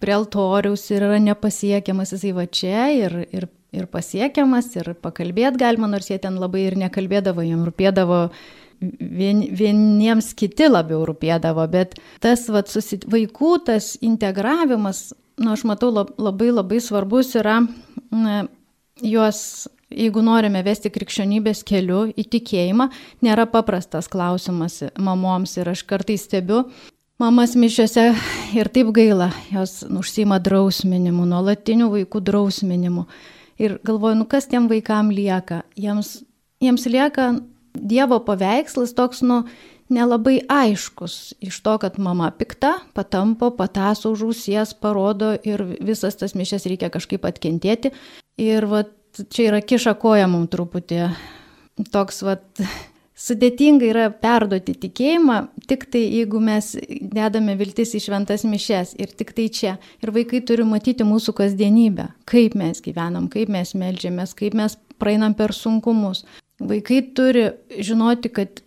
prie 0.00 0.16
altoriaus 0.16 0.86
ir 0.94 1.04
yra 1.04 1.20
nepasiekiamas 1.20 2.14
jisai 2.16 2.32
va 2.36 2.46
čia 2.48 2.88
ir, 2.96 3.18
ir, 3.28 3.50
ir 3.76 3.86
pasiekiamas 3.92 4.72
ir 4.80 4.94
pakalbėti 5.04 5.60
galima, 5.60 5.90
nors 5.92 6.08
jie 6.08 6.16
ten 6.22 6.40
labai 6.40 6.64
ir 6.70 6.80
nekalbėdavo, 6.80 7.44
jiems 7.44 7.68
rūpėdavo 7.68 8.24
vien, 8.80 9.44
vieniems 9.52 10.32
kiti 10.40 10.70
labiau 10.70 11.04
rūpėdavo, 11.08 11.66
bet 11.68 11.98
tas 12.24 12.48
vat, 12.48 12.72
susit, 12.72 13.04
vaikų 13.12 13.58
tas 13.68 13.92
integravimas 14.00 15.10
nu, 15.40 15.52
aš 15.54 15.64
matau 15.68 15.90
labai 16.20 16.50
labai 16.52 16.80
svarbus 16.84 17.34
yra 17.40 17.60
na, 18.12 18.44
juos, 19.02 19.68
jeigu 19.90 20.22
norime 20.24 20.62
vesti 20.66 20.92
krikščionybės 20.92 21.64
keliu 21.66 22.06
į 22.12 22.26
tikėjimą, 22.36 22.90
nėra 23.24 23.46
paprastas 23.50 24.10
klausimas 24.12 24.82
mamoms 25.00 25.56
ir 25.58 25.72
aš 25.72 25.84
kartais 25.88 26.28
stebiu. 26.28 26.66
Mamas 27.20 27.52
mišiuose 27.52 28.06
ir 28.56 28.70
taip 28.72 28.94
gaila, 28.96 29.28
jos 29.52 29.82
užsima 29.84 30.38
drausminimu, 30.40 31.26
nuolatiniu 31.28 31.90
vaikų 31.92 32.22
drausminimu. 32.24 33.04
Ir 33.60 33.76
galvoju, 33.84 34.22
nu 34.22 34.24
kas 34.28 34.48
tiem 34.48 34.70
vaikam 34.70 35.10
lieka? 35.12 35.60
Jiems, 35.76 36.22
jiems 36.64 36.86
lieka 36.88 37.34
Dievo 37.70 38.18
paveikslas 38.26 38.90
toks, 38.98 39.20
nu, 39.22 39.44
nelabai 39.90 40.38
aiškus. 40.48 41.34
Iš 41.42 41.60
to, 41.64 41.76
kad 41.82 41.98
mama 41.98 42.30
pikta, 42.30 42.76
patampo, 42.96 43.50
pataso 43.56 44.12
už 44.14 44.28
ausies, 44.30 44.74
parodo 44.74 45.34
ir 45.46 45.64
visas 45.80 46.18
tas 46.20 46.36
mišes 46.38 46.68
reikia 46.70 46.92
kažkaip 46.92 47.26
atkentėti. 47.28 47.92
Ir 48.40 48.66
vat, 48.70 48.94
čia 49.30 49.50
yra 49.50 49.60
kiša 49.60 49.96
koja 50.00 50.30
mums 50.30 50.52
truputį. 50.54 51.10
Toks 51.90 52.22
vat, 52.26 52.46
sudėtinga 53.20 53.88
yra 53.88 54.06
perduoti 54.12 54.74
tikėjimą, 54.80 55.38
tik 55.68 55.86
tai 55.92 56.02
jeigu 56.06 56.40
mes 56.44 56.72
dedame 57.00 57.56
viltis 57.60 57.94
į 57.96 58.02
šventas 58.06 58.46
mišes 58.48 58.94
ir 59.00 59.12
tik 59.16 59.34
tai 59.36 59.48
čia. 59.52 59.76
Ir 60.04 60.14
vaikai 60.16 60.42
turi 60.46 60.64
matyti 60.68 61.06
mūsų 61.08 61.34
kasdienybę, 61.42 62.10
kaip 62.30 62.56
mes 62.58 62.80
gyvenam, 62.84 63.28
kaip 63.32 63.52
mes 63.52 63.74
melžiamės, 63.76 64.34
kaip 64.38 64.56
mes 64.58 64.78
praeinam 65.00 65.36
per 65.36 65.54
sunkumus. 65.56 66.24
Vaikai 66.60 67.00
turi 67.16 67.48
žinoti, 67.80 68.32
kad 68.36 68.60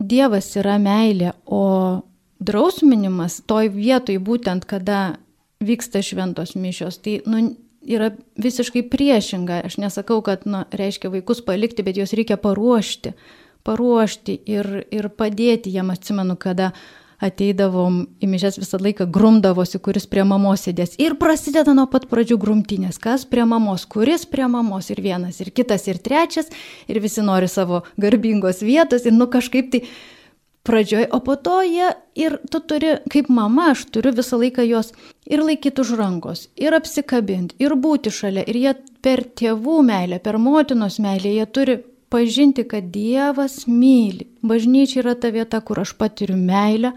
Dievas 0.00 0.48
yra 0.56 0.78
meilė, 0.80 1.34
o 1.44 2.00
drausminimas 2.40 3.42
toj 3.48 3.68
vietoj 3.74 4.16
būtent, 4.24 4.64
kada 4.64 5.18
vyksta 5.60 6.00
šventos 6.04 6.54
mišios, 6.56 6.96
tai 7.04 7.18
nu, 7.28 7.50
yra 7.84 8.10
visiškai 8.40 8.84
priešinga. 8.88 9.60
Aš 9.68 9.76
nesakau, 9.82 10.20
kad 10.24 10.46
nu, 10.48 10.64
reiškia 10.72 11.12
vaikus 11.12 11.44
palikti, 11.44 11.84
bet 11.84 12.00
juos 12.00 12.14
reikia 12.16 12.40
paruošti. 12.40 13.14
Paruošti 13.66 14.38
ir, 14.48 14.70
ir 14.88 15.10
padėti 15.12 15.72
jam, 15.74 15.92
atsimenu, 15.92 16.38
kada 16.40 16.70
ateidavom 17.24 18.02
į 18.20 18.28
mišes 18.32 18.58
visą 18.60 18.80
laiką 18.80 19.06
grumdavosi, 19.12 19.80
kuris 19.82 20.08
prie 20.10 20.24
mamos 20.28 20.64
sėdės. 20.66 20.96
Ir 21.02 21.16
prasideda 21.20 21.74
nuo 21.76 21.86
pat 21.90 22.08
pradžių 22.10 22.38
grumtinės, 22.40 23.00
kas 23.02 23.26
prie 23.28 23.44
mamos, 23.48 23.84
kuris 23.90 24.24
prie 24.28 24.48
mamos. 24.48 24.88
Ir 24.90 25.02
vienas, 25.04 25.42
ir 25.44 25.52
kitas, 25.54 25.86
ir 25.90 26.00
trečias, 26.00 26.48
ir 26.88 27.02
visi 27.02 27.24
nori 27.24 27.50
savo 27.50 27.84
garbingos 28.00 28.64
vietos, 28.64 29.04
ir 29.06 29.16
nu 29.16 29.28
kažkaip 29.30 29.70
tai 29.74 29.84
pradžioj, 30.62 31.08
o 31.12 31.20
po 31.24 31.36
to 31.36 31.60
jie 31.64 31.88
ir 32.20 32.36
tu 32.50 32.60
turi, 32.60 32.96
kaip 33.12 33.30
mama, 33.32 33.70
aš 33.74 33.86
turiu 33.94 34.12
visą 34.16 34.38
laiką 34.40 34.64
juos 34.68 34.92
ir 35.30 35.42
laikyti 35.44 35.80
už 35.82 35.94
rankos, 35.98 36.48
ir 36.60 36.76
apsikabinti, 36.76 37.56
ir 37.62 37.74
būti 37.80 38.12
šalia, 38.12 38.44
ir 38.44 38.58
jie 38.60 38.74
per 39.04 39.24
tėvų 39.24 39.80
meilę, 39.86 40.20
per 40.20 40.38
motinos 40.38 41.00
meilę, 41.00 41.32
jie 41.38 41.46
turi 41.48 41.78
pažinti, 42.10 42.66
kad 42.68 42.90
Dievas 42.92 43.64
myli. 43.70 44.26
Bažnyčia 44.42 45.04
yra 45.04 45.14
ta 45.14 45.30
vieta, 45.34 45.60
kur 45.64 45.80
aš 45.82 45.94
patiriu 45.98 46.36
meilę, 46.36 46.92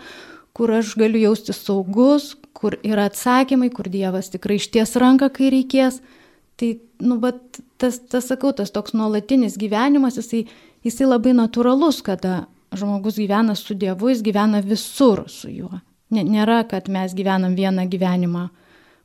kur 0.54 0.74
aš 0.74 0.96
galiu 1.00 1.22
jausti 1.22 1.54
saugus, 1.56 2.34
kur 2.54 2.78
yra 2.86 3.08
atsakymai, 3.10 3.70
kur 3.74 3.90
Dievas 3.94 4.32
tikrai 4.34 4.58
išties 4.62 4.96
ranką, 5.02 5.30
kai 5.34 5.52
reikės. 5.54 6.02
Tai, 6.58 6.70
nu, 7.02 7.18
bet 7.22 7.62
tas, 7.82 8.00
tas 8.10 8.28
sakau, 8.30 8.54
tas 8.58 8.74
toks 8.74 8.94
nuolatinis 8.98 9.58
gyvenimas, 9.62 10.18
jisai, 10.22 10.44
jisai 10.86 11.10
labai 11.10 11.34
natūralus, 11.38 12.02
kada 12.06 12.46
žmogus 12.74 13.18
gyvena 13.22 13.56
su 13.58 13.78
Dievu, 13.78 14.10
jis 14.14 14.22
gyvena 14.26 14.62
visur 14.66 15.26
su 15.30 15.50
juo. 15.54 15.82
Nėra, 16.14 16.62
kad 16.70 16.90
mes 16.94 17.16
gyvenam 17.18 17.56
vieną 17.58 17.88
gyvenimą 17.90 18.48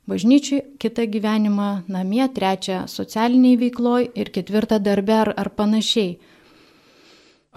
bažnyčiai, 0.09 0.63
kitą 0.81 1.05
gyvenimą 1.13 1.69
namie, 1.91 2.25
trečią 2.35 2.83
socialiniai 2.89 3.59
veikloj 3.61 4.09
ir 4.17 4.33
ketvirtą 4.35 4.81
darbę 4.83 5.21
ar, 5.23 5.33
ar 5.37 5.51
panašiai. 5.55 6.17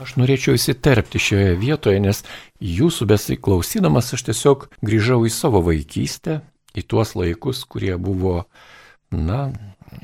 Aš 0.03 0.15
norėčiau 0.17 0.57
įsiterpti 0.57 1.21
šioje 1.21 1.57
vietoje, 1.61 2.01
nes 2.01 2.23
jūsų 2.65 3.07
besiklausydamas 3.11 4.15
aš 4.17 4.25
tiesiog 4.31 4.69
grįžau 4.81 5.21
į 5.29 5.33
savo 5.33 5.61
vaikystę, 5.67 6.41
į 6.73 6.87
tuos 6.89 7.13
laikus, 7.19 7.61
kurie 7.69 7.93
buvo, 8.01 8.47
na, 9.13 9.51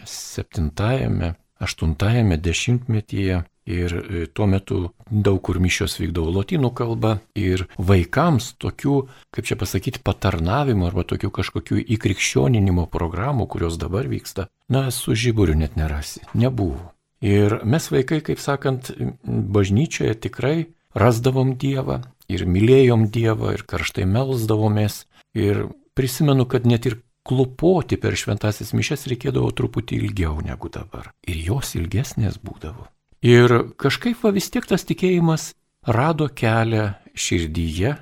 septintajame, 0.05 1.33
aštuntajame 1.65 2.37
dešimtmetyje 2.37 3.41
ir 3.69 3.95
e, 3.95 4.27
tuo 4.33 4.49
metu 4.49 4.81
daug 5.11 5.41
kur 5.45 5.61
mišios 5.61 5.99
vykdavo 6.01 6.33
lotynų 6.39 6.71
kalba 6.77 7.19
ir 7.39 7.67
vaikams 7.77 8.55
tokių, 8.63 8.97
kaip 9.35 9.49
čia 9.49 9.59
pasakyti, 9.61 10.03
patarnavimo 10.05 10.89
arba 10.89 11.05
tokių 11.09 11.31
kažkokių 11.41 11.83
įkrikščioninimo 11.97 12.89
programų, 12.93 13.49
kurios 13.53 13.77
dabar 13.81 14.09
vyksta, 14.09 14.49
na, 14.73 14.89
su 14.95 15.17
žiburiu 15.17 15.59
net 15.59 15.77
nerasi. 15.77 16.25
Nebuvo. 16.35 16.95
Ir 17.25 17.59
mes 17.67 17.89
vaikai, 17.91 18.21
kaip 18.25 18.41
sakant, 18.41 18.93
bažnyčioje 19.27 20.15
tikrai 20.29 20.71
rasdavom 20.95 21.57
Dievą 21.59 22.03
ir 22.31 22.47
mylėjom 22.47 23.09
Dievą 23.13 23.57
ir 23.57 23.65
karštai 23.69 24.07
melzdavomės. 24.09 25.05
Ir 25.37 25.67
prisimenu, 25.99 26.47
kad 26.49 26.67
net 26.67 26.87
ir 26.87 27.01
klupoti 27.29 27.99
per 28.01 28.17
šventasis 28.17 28.73
mišes 28.73 29.09
reikėdavo 29.11 29.51
truputį 29.53 29.99
ilgiau 29.99 30.39
negu 30.45 30.71
dabar. 30.73 31.11
Ir 31.29 31.43
jos 31.51 31.75
ilgesnės 31.77 32.39
būdavo. 32.41 32.87
Ir 33.25 33.75
kažkaip 33.81 34.23
va 34.23 34.31
vis 34.31 34.51
tiek 34.51 34.67
tas 34.67 34.87
tikėjimas 34.87 35.53
rado 35.87 36.29
kelią 36.31 36.93
širdyje, 37.19 37.97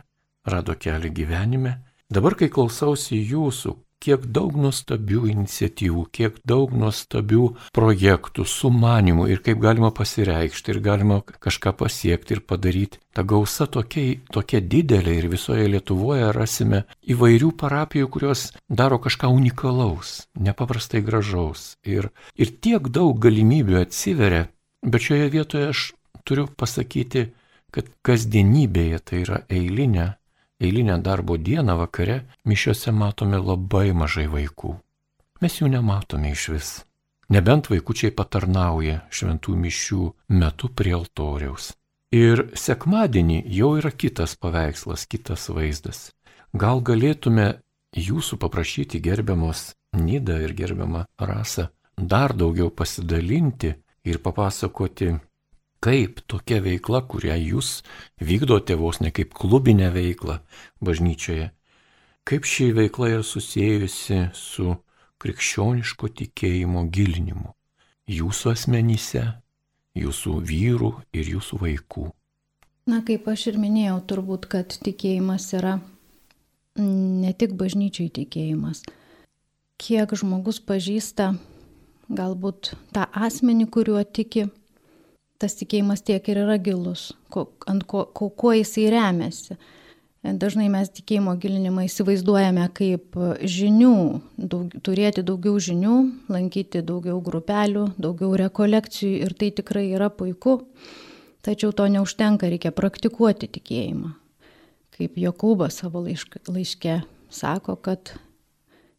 rado 0.45 0.77
kelią 0.77 1.13
gyvenime. 1.15 1.79
Dabar, 2.13 2.37
kai 2.39 2.51
klausausi 2.53 3.19
jūsų, 3.19 3.73
kiek 4.03 4.27
daug 4.31 4.55
nuostabių 4.61 5.25
iniciatyvų, 5.33 6.03
kiek 6.15 6.37
daug 6.47 6.71
nuostabių 6.77 7.47
projektų, 7.75 8.45
sumanimų 8.47 9.27
ir 9.33 9.41
kaip 9.43 9.59
galima 9.63 9.91
pasireikšti 9.95 10.75
ir 10.75 10.81
galima 10.85 11.23
kažką 11.25 11.73
pasiekti 11.81 12.37
ir 12.37 12.43
padaryti. 12.47 13.01
Ta 13.17 13.25
gausa 13.25 13.67
tokia, 13.67 14.21
tokia 14.31 14.61
didelė 14.61 15.17
ir 15.19 15.31
visoje 15.33 15.67
Lietuvoje 15.73 16.29
rasime 16.37 16.85
įvairių 17.09 17.55
parapijų, 17.57 18.11
kurios 18.13 18.51
daro 18.69 19.01
kažką 19.03 19.33
unikalaus, 19.33 20.27
nepaprastai 20.37 21.01
gražaus. 21.03 21.75
Ir, 21.83 22.13
ir 22.37 22.53
tiek 22.61 22.93
daug 22.93 23.17
galimybių 23.19 23.81
atsiveria 23.81 24.45
Bet 24.83 25.03
šioje 25.03 25.29
vietoje 25.31 25.69
aš 25.73 25.83
turiu 26.25 26.47
pasakyti, 26.47 27.31
kad 27.71 27.89
kasdienybėje, 28.07 28.99
tai 29.05 29.23
yra 29.25 29.41
eilinė, 29.53 30.07
eilinė 30.63 30.99
darbo 31.05 31.37
diena 31.37 31.77
vakare, 31.79 32.23
mišiuose 32.49 32.93
matome 32.93 33.41
labai 33.43 33.91
mažai 33.93 34.27
vaikų. 34.33 34.77
Mes 35.43 35.59
jų 35.61 35.71
nematome 35.73 36.33
iš 36.33 36.49
vis. 36.55 36.71
Nebent 37.33 37.69
vaikučiai 37.69 38.15
patarnauja 38.15 39.03
šventų 39.11 39.57
mišių 39.65 40.03
metu 40.41 40.71
prie 40.71 40.95
altoriaus. 40.97 41.73
Ir 42.15 42.47
sekmadienį 42.55 43.43
jau 43.51 43.73
yra 43.81 43.91
kitas 43.91 44.37
paveikslas, 44.39 45.09
kitas 45.11 45.49
vaizdas. 45.51 46.13
Gal 46.55 46.81
galėtume 46.81 47.49
jūsų 47.93 48.39
paprašyti 48.41 49.03
gerbiamos 49.03 49.73
Nida 49.97 50.37
ir 50.45 50.53
gerbiamą 50.55 51.07
Rasą 51.19 51.71
dar 51.97 52.35
daugiau 52.37 52.71
pasidalinti 52.71 53.75
ir 54.07 54.21
papasakoti, 54.23 55.13
kaip 55.83 56.23
tokia 56.31 56.63
veikla, 56.65 57.03
kurią 57.11 57.37
jūs 57.43 57.83
vykdote 58.23 58.79
vos 58.79 59.03
ne 59.03 59.13
kaip 59.15 59.35
klubinę 59.37 59.91
veiklą 59.95 60.41
bažnyčioje, 60.81 61.51
kaip 62.27 62.49
ši 62.49 62.73
veikla 62.79 63.13
yra 63.19 63.27
susijusi 63.27 64.25
su 64.35 64.73
krikščioniško 65.23 66.11
tikėjimo 66.23 66.87
gilinimu 66.93 67.57
jūsų 68.07 68.53
asmenyse, 68.55 69.25
jūsų 69.99 70.39
vyrų 70.47 70.93
ir 71.17 71.33
jūsų 71.35 71.59
vaikų. 71.63 72.07
Na, 72.87 73.03
kaip 73.03 73.27
aš 73.27 73.49
ir 73.51 73.59
minėjau, 73.59 73.99
turbūt, 74.07 74.47
kad 74.47 74.77
tikėjimas 74.87 75.49
yra 75.59 75.81
ne 76.79 77.33
tik 77.35 77.57
bažnyčiai 77.59 78.13
tikėjimas. 78.15 78.85
Kiek 79.77 80.13
žmogus 80.17 80.61
pažįsta 80.63 81.35
galbūt 82.13 82.75
tą 82.95 83.07
asmenį, 83.15 83.69
kuriuo 83.73 84.03
tiki, 84.05 84.47
tas 85.41 85.57
tikėjimas 85.59 86.05
tiek 86.07 86.29
ir 86.31 86.43
yra 86.45 86.59
gilus, 86.63 87.11
ko, 87.33 87.49
ant 87.69 87.87
ko, 87.89 88.07
ko, 88.15 88.31
kuo 88.31 88.55
jisai 88.57 88.89
remiasi. 88.95 89.59
Dažnai 90.27 90.67
mes 90.73 90.89
tikėjimo 90.91 91.37
gilinimą 91.39 91.85
įsivaizduojame 91.87 92.65
kaip 92.75 93.15
žinių, 93.47 93.97
daug, 94.37 94.73
turėti 94.83 95.23
daugiau 95.23 95.61
žinių, 95.63 95.99
lankyti 96.33 96.83
daugiau 96.83 97.21
grupelių, 97.23 97.85
daugiau 97.95 98.33
rekolekcijų 98.41 99.21
ir 99.23 99.37
tai 99.39 99.53
tikrai 99.55 99.85
yra 99.95 100.09
puiku, 100.11 100.59
tačiau 101.47 101.71
to 101.71 101.87
neužtenka, 101.95 102.51
reikia 102.51 102.75
praktikuoti 102.75 103.53
tikėjimą. 103.55 104.17
Kaip 104.97 105.21
Jokūbas 105.21 105.79
savo 105.85 106.03
laiške, 106.03 106.97
sako, 107.31 107.77
kad 107.79 108.17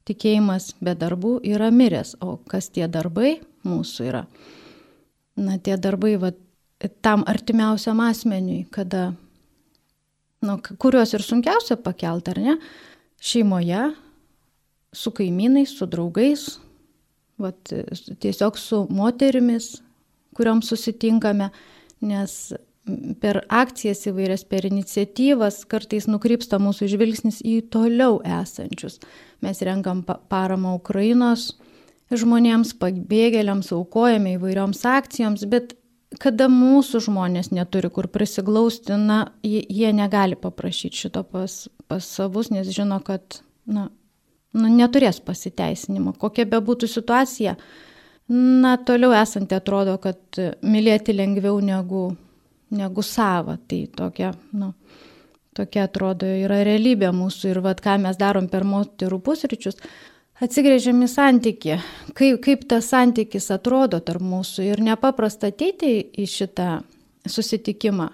tikėjimas 0.08 0.72
be 0.84 0.96
darbų 0.98 1.38
yra 1.48 1.70
miręs, 1.74 2.16
o 2.24 2.38
kas 2.50 2.72
tie 2.74 2.88
darbai 2.92 3.38
mūsų 3.68 4.10
yra? 4.10 4.26
Na, 5.38 5.58
tie 5.62 5.78
darbai 5.78 6.16
va, 6.22 6.32
tam 7.06 7.26
artimiausiam 7.30 8.00
asmeniui, 8.06 8.64
kada 8.74 9.12
nu, 10.46 10.58
kuriuos 10.82 11.14
ir 11.14 11.26
sunkiausia 11.26 11.78
pakelti, 11.82 12.34
ar 12.34 12.42
ne? 12.42 12.56
Šeimoje, 13.22 13.84
su 14.94 15.14
kaimynais, 15.18 15.74
su 15.74 15.88
draugais, 15.90 16.48
vat, 17.42 17.74
tiesiog 18.22 18.58
su 18.62 18.84
moterimis, 18.94 19.76
kuriuom 20.38 20.62
susitinkame, 20.66 21.50
nes 22.06 22.38
per 23.22 23.42
akcijas 23.52 24.06
įvairias, 24.10 24.44
per 24.48 24.68
iniciatyvas 24.70 25.64
kartais 25.70 26.08
nukrypsta 26.08 26.60
mūsų 26.62 26.90
žvilgsnis 26.94 27.42
į 27.46 27.62
toliau 27.74 28.22
esančius. 28.24 29.00
Mes 29.44 29.62
renkam 29.66 30.04
paramą 30.06 30.76
Ukrainos 30.80 31.52
žmonėms, 32.16 32.74
pabėgėliams, 32.80 33.74
aukojame 33.76 34.38
įvairioms 34.38 34.86
akcijoms, 34.88 35.44
bet 35.52 35.76
kada 36.22 36.48
mūsų 36.52 37.02
žmonės 37.10 37.52
neturi 37.52 37.92
kur 37.94 38.08
prisiglausti, 38.12 38.96
na, 38.96 39.26
jie 39.44 39.92
negali 39.96 40.38
paprašyti 40.40 41.04
šito 41.04 41.24
pas, 41.28 41.66
pas 41.92 42.08
savus, 42.08 42.52
nes 42.54 42.70
žino, 42.74 43.02
kad, 43.04 43.42
na, 43.68 43.90
na 44.56 44.72
neturės 44.72 45.20
pasiteisinimo. 45.24 46.16
Kokia 46.20 46.48
be 46.48 46.62
būtų 46.64 46.88
situacija, 46.92 47.58
na, 48.32 48.78
toliau 48.88 49.12
esanti 49.18 49.58
atrodo, 49.58 49.98
kad 50.04 50.40
mylėti 50.64 51.16
lengviau 51.16 51.60
negu, 51.64 52.10
negu 52.74 53.04
savo. 53.06 53.58
Tai 53.68 53.80
tokia, 53.96 54.34
na, 54.54 54.74
tokia 55.58 55.88
atrodo 55.88 56.26
yra 56.26 56.64
realybė 56.68 57.12
mūsų 57.16 57.54
ir 57.54 57.60
vad 57.66 57.82
ką 57.84 57.98
mes 58.04 58.20
darom 58.20 58.48
per 58.52 58.64
moterų 58.68 59.20
pusryčius 59.24 59.78
atsigrėžiam 60.44 61.02
į 61.02 61.08
santyki, 61.10 61.80
kaip, 62.18 62.40
kaip 62.46 62.68
tas 62.70 62.92
santykis 62.92 63.50
atrodo 63.54 64.00
tarp 64.06 64.22
mūsų 64.22 64.64
ir 64.72 64.78
nepaprasta 64.86 65.48
ateiti 65.52 66.00
į 66.14 66.26
šitą 66.30 66.70
susitikimą. 67.28 68.12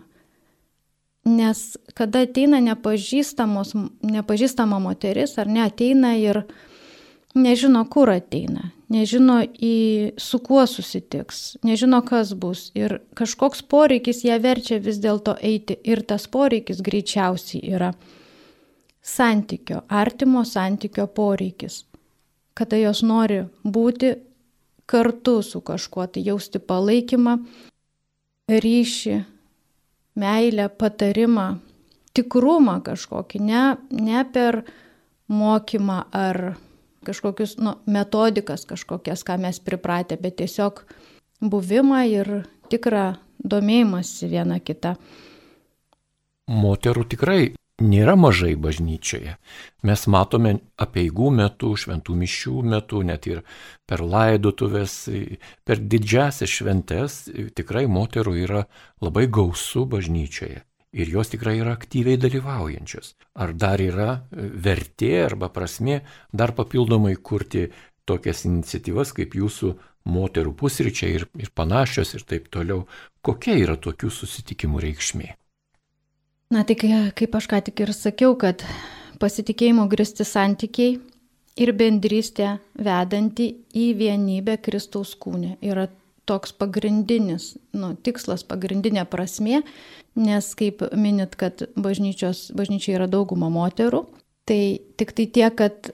Nes 1.23 1.77
kada 1.95 2.25
ateina 2.25 2.59
nepažįstama 2.63 4.79
moteris 4.83 5.37
ar 5.39 5.47
ne, 5.47 5.61
ateina 5.63 6.17
ir 6.19 6.43
nežino, 7.35 7.83
kur 7.89 8.11
ateina, 8.13 8.71
nežino, 8.93 9.39
į, 9.43 9.75
su 10.21 10.39
kuo 10.43 10.65
susitiks, 10.69 11.57
nežino, 11.65 12.01
kas 12.05 12.33
bus. 12.37 12.67
Ir 12.77 12.99
kažkoks 13.17 13.63
poreikis 13.69 14.23
ją 14.27 14.37
verčia 14.43 14.81
vis 14.83 14.99
dėlto 15.03 15.37
eiti. 15.41 15.79
Ir 15.83 16.03
tas 16.07 16.27
poreikis 16.27 16.83
greičiausiai 16.85 17.73
yra 17.73 17.93
santykio, 19.03 19.83
artimo 19.89 20.45
santykio 20.47 21.07
poreikis 21.11 21.83
kada 22.57 22.77
jos 22.77 23.01
nori 23.05 23.43
būti 23.63 24.13
kartu 24.89 25.41
su 25.45 25.61
kažkuo, 25.65 26.07
tai 26.07 26.23
jausti 26.25 26.61
palaikymą, 26.61 27.37
ryšį, 28.51 29.17
meilę, 30.19 30.67
patarimą, 30.77 31.47
tikrumą 32.13 32.79
kažkokį, 32.85 33.41
ne, 33.47 33.63
ne 33.89 34.25
per 34.33 34.61
mokymą 35.31 36.03
ar 36.13 36.41
kažkokius 37.05 37.57
nu, 37.61 37.77
metodikas 37.85 38.65
kažkokias, 38.69 39.25
ką 39.27 39.39
mes 39.45 39.59
pripratę, 39.63 40.17
bet 40.21 40.39
tiesiog 40.41 40.85
buvimą 41.41 42.03
ir 42.11 42.31
tikrą 42.71 43.13
domėjimąsi 43.43 44.29
viena 44.31 44.59
kita. 44.63 44.95
Moterų 46.47 47.05
tikrai 47.11 47.53
nėra 47.81 48.15
mažai 48.19 48.53
bažnyčioje. 48.59 49.37
Mes 49.83 50.05
matome 50.07 50.57
apieigų 50.77 51.31
metu, 51.33 51.73
šventų 51.79 52.15
mišių 52.19 52.63
metu, 52.73 53.01
net 53.03 53.27
ir 53.27 53.41
per 53.89 54.03
laidotuvės, 54.03 54.97
per 55.65 55.81
didžiasias 55.81 56.51
šventes 56.51 57.23
tikrai 57.55 57.85
moterų 57.87 58.35
yra 58.43 58.65
labai 59.01 59.27
gausu 59.27 59.85
bažnyčioje. 59.89 60.63
Ir 60.93 61.09
jos 61.09 61.31
tikrai 61.33 61.55
yra 61.57 61.73
aktyviai 61.73 62.19
dalyvaujančios. 62.21 63.15
Ar 63.41 63.55
dar 63.57 63.81
yra 63.81 64.23
vertė 64.31 65.15
arba 65.25 65.49
prasme 65.49 66.03
dar 66.29 66.53
papildomai 66.53 67.15
kurti 67.17 67.67
tokias 68.05 68.43
iniciatyvas 68.45 69.13
kaip 69.17 69.33
jūsų 69.39 69.73
moterų 70.13 70.53
pusryčiai 70.59 71.15
ir, 71.17 71.25
ir 71.39 71.49
panašios 71.55 72.13
ir 72.17 72.25
taip 72.27 72.49
toliau. 72.53 72.83
Kokia 73.23 73.55
yra 73.61 73.77
tokių 73.79 74.11
susitikimų 74.11 74.83
reikšmė? 74.83 75.31
Na 76.53 76.61
tai 76.67 76.75
kaip 76.77 77.39
aš 77.39 77.47
ką 77.49 77.63
tik 77.65 77.81
ir 77.85 77.93
sakiau, 77.95 78.35
kad 78.37 78.61
pasitikėjimo 79.21 79.87
gristi 79.89 80.27
santykiai 80.27 80.99
ir 81.63 81.71
bendrystė 81.77 82.57
vedanti 82.75 83.49
į 83.73 83.87
vienybę 83.97 84.59
Kristaus 84.61 85.15
kūnė 85.17 85.55
yra 85.65 85.87
toks 86.29 86.53
pagrindinis 86.55 87.53
nu, 87.75 87.93
tikslas, 87.99 88.45
pagrindinė 88.47 89.03
prasme, 89.09 89.63
nes 90.15 90.49
kaip 90.59 90.83
minit, 90.97 91.35
kad 91.39 91.65
bažnyčioje 91.75 92.95
yra 92.97 93.07
dauguma 93.09 93.49
moterų, 93.53 94.03
tai 94.47 94.79
tik 94.99 95.13
tai 95.17 95.25
tiek, 95.25 95.55
kad 95.57 95.93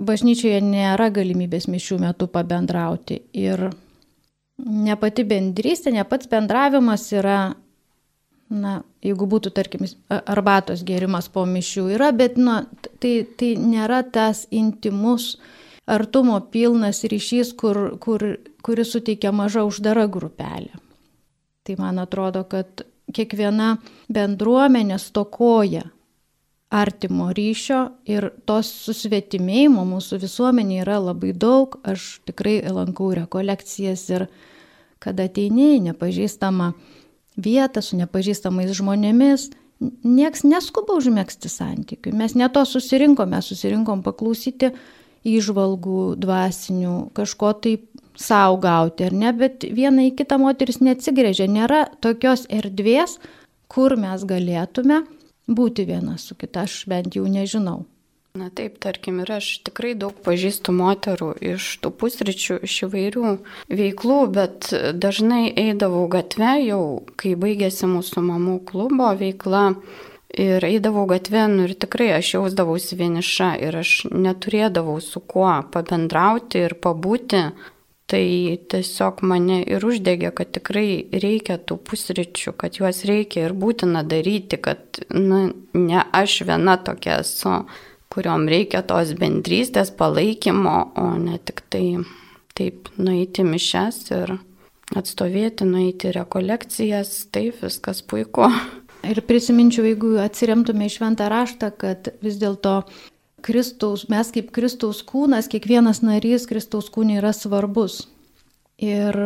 bažnyčioje 0.00 0.60
nėra 0.64 1.10
galimybės 1.14 1.68
mišių 1.70 2.00
metu 2.02 2.28
pabendrauti 2.32 3.20
ir 3.36 3.68
ne 4.60 4.96
pati 5.00 5.24
bendrystė, 5.28 5.92
ne 5.94 6.04
pats 6.08 6.28
bendravimas 6.30 7.06
yra 7.12 7.40
na, 8.50 8.80
jeigu 9.04 9.28
būtų, 9.30 9.52
tarkim, 9.54 9.86
arbatos 10.10 10.82
gėrimas 10.86 11.30
po 11.32 11.44
mišių 11.46 11.86
yra, 11.94 12.10
bet, 12.16 12.36
na, 12.40 12.64
tai, 13.02 13.22
tai 13.38 13.54
nėra 13.60 14.02
tas 14.02 14.44
intimus, 14.50 15.36
artumo 15.90 16.38
pilnas 16.52 17.04
ryšys, 17.06 17.54
kur, 17.58 17.80
kur, 18.02 18.24
kuris 18.66 18.92
suteikia 18.94 19.32
maža 19.34 19.64
uždara 19.68 20.06
grupelė. 20.10 20.74
Tai 21.66 21.76
man 21.78 22.02
atrodo, 22.02 22.42
kad 22.50 22.82
kiekviena 23.14 23.76
bendruomenė 24.12 24.98
stokoja 25.00 25.86
artimo 26.70 27.32
ryšio 27.34 27.80
ir 28.06 28.28
tos 28.46 28.70
susvetimėjimo 28.84 29.82
mūsų 29.88 30.20
visuomenė 30.22 30.82
yra 30.84 31.00
labai 31.02 31.32
daug. 31.34 31.80
Aš 31.82 32.20
tikrai 32.28 32.60
lankau 32.70 33.10
rekolekcijas 33.16 34.06
ir 34.14 34.26
kada 35.02 35.26
ateini 35.26 35.80
nepažįstama 35.88 36.72
vietą 37.40 37.82
su 37.82 37.98
nepažįstamais 37.98 38.70
žmonėmis, 38.76 39.48
nieks 40.04 40.44
neskuba 40.44 40.94
užmėgsti 41.00 41.50
santykių. 41.50 42.14
Mes 42.16 42.36
ne 42.38 42.48
to 42.52 42.64
susirinkom, 42.68 43.32
mes 43.34 43.50
susirinkom 43.50 44.04
paklausyti 44.06 44.74
įžvalgų 45.26 46.14
dvasinių, 46.20 46.94
kažko 47.16 47.52
tai 47.64 47.74
saugauti, 48.18 49.06
ar 49.10 49.16
ne, 49.16 49.32
bet 49.36 49.64
viena 49.64 50.06
į 50.08 50.14
kitą 50.18 50.40
moteris 50.42 50.80
neatsigrėžia, 50.82 51.46
nėra 51.50 51.86
tokios 52.02 52.46
erdvės, 52.50 53.18
kur 53.70 53.96
mes 54.00 54.26
galėtume 54.26 55.04
būti 55.50 55.86
viena 55.88 56.18
su 56.18 56.36
kita, 56.38 56.66
aš 56.66 56.84
bent 56.90 57.16
jau 57.18 57.26
nežinau. 57.30 57.84
Na 58.38 58.46
taip, 58.54 58.76
tarkim, 58.78 59.16
ir 59.24 59.30
aš 59.34 59.46
tikrai 59.66 59.96
daug 59.98 60.14
pažįstu 60.22 60.70
moterų 60.70 61.32
iš 61.50 61.64
tų 61.82 61.90
pusryčių, 61.98 62.60
iš 62.62 62.76
įvairių 62.86 63.32
veiklų, 63.80 64.18
bet 64.36 64.68
dažnai 64.94 65.48
eidavau 65.58 66.04
gatve 66.12 66.52
jau, 66.62 66.84
kai 67.18 67.34
baigėsi 67.34 67.90
mūsų 67.90 68.22
mamų 68.28 68.54
klubo 68.70 69.10
veikla. 69.18 69.64
Ir 70.30 70.62
eidavau 70.62 71.08
gatvę, 71.10 71.48
nu 71.50 71.64
ir 71.66 71.74
tikrai 71.74 72.12
aš 72.20 72.36
jausdavausi 72.36 72.94
vieniša 73.00 73.48
ir 73.66 73.80
aš 73.80 73.94
neturėdavau 74.14 75.00
su 75.02 75.18
kuo 75.26 75.50
pabendrauti 75.74 76.62
ir 76.68 76.76
pabūti. 76.78 77.40
Tai 78.10 78.24
tiesiog 78.72 79.20
mane 79.22 79.60
ir 79.70 79.84
uždegė, 79.86 80.32
kad 80.34 80.50
tikrai 80.56 81.04
reikia 81.22 81.60
tų 81.62 81.76
pusryčių, 81.86 82.56
kad 82.58 82.80
juos 82.80 83.04
reikia 83.06 83.44
ir 83.46 83.54
būtina 83.54 84.02
daryti, 84.02 84.58
kad 84.58 84.98
nu, 85.14 85.44
ne 85.78 86.02
aš 86.18 86.40
viena 86.48 86.74
tokia 86.82 87.20
esu 87.22 87.60
kuriuom 88.10 88.48
reikia 88.50 88.82
tos 88.86 89.14
bendrystės, 89.18 89.92
palaikymo, 89.94 90.76
o 90.98 91.06
ne 91.22 91.38
tik 91.46 91.62
tai 91.70 91.84
taip 92.58 92.90
nueiti 92.98 93.44
mišes 93.46 94.00
ir 94.16 94.34
atstovėti, 94.98 95.68
nueiti 95.68 96.10
rekolekcijas, 96.16 97.12
taip 97.30 97.62
viskas 97.62 98.02
puiku. 98.02 98.50
Ir 99.06 99.22
prisiminčiau, 99.24 99.86
jeigu 99.86 100.16
atsiremtume 100.20 100.90
į 100.90 100.92
šventą 100.92 101.30
raštą, 101.32 101.70
kad 101.80 102.10
vis 102.20 102.36
dėlto 102.42 102.82
Kristaus, 103.42 104.06
mes 104.12 104.32
kaip 104.34 104.50
Kristaus 104.54 105.02
kūnas, 105.06 105.48
kiekvienas 105.50 106.02
narys 106.04 106.46
Kristaus 106.50 106.90
kūnė 106.92 107.18
yra 107.20 107.32
svarbus. 107.36 108.04
Ir 108.80 109.16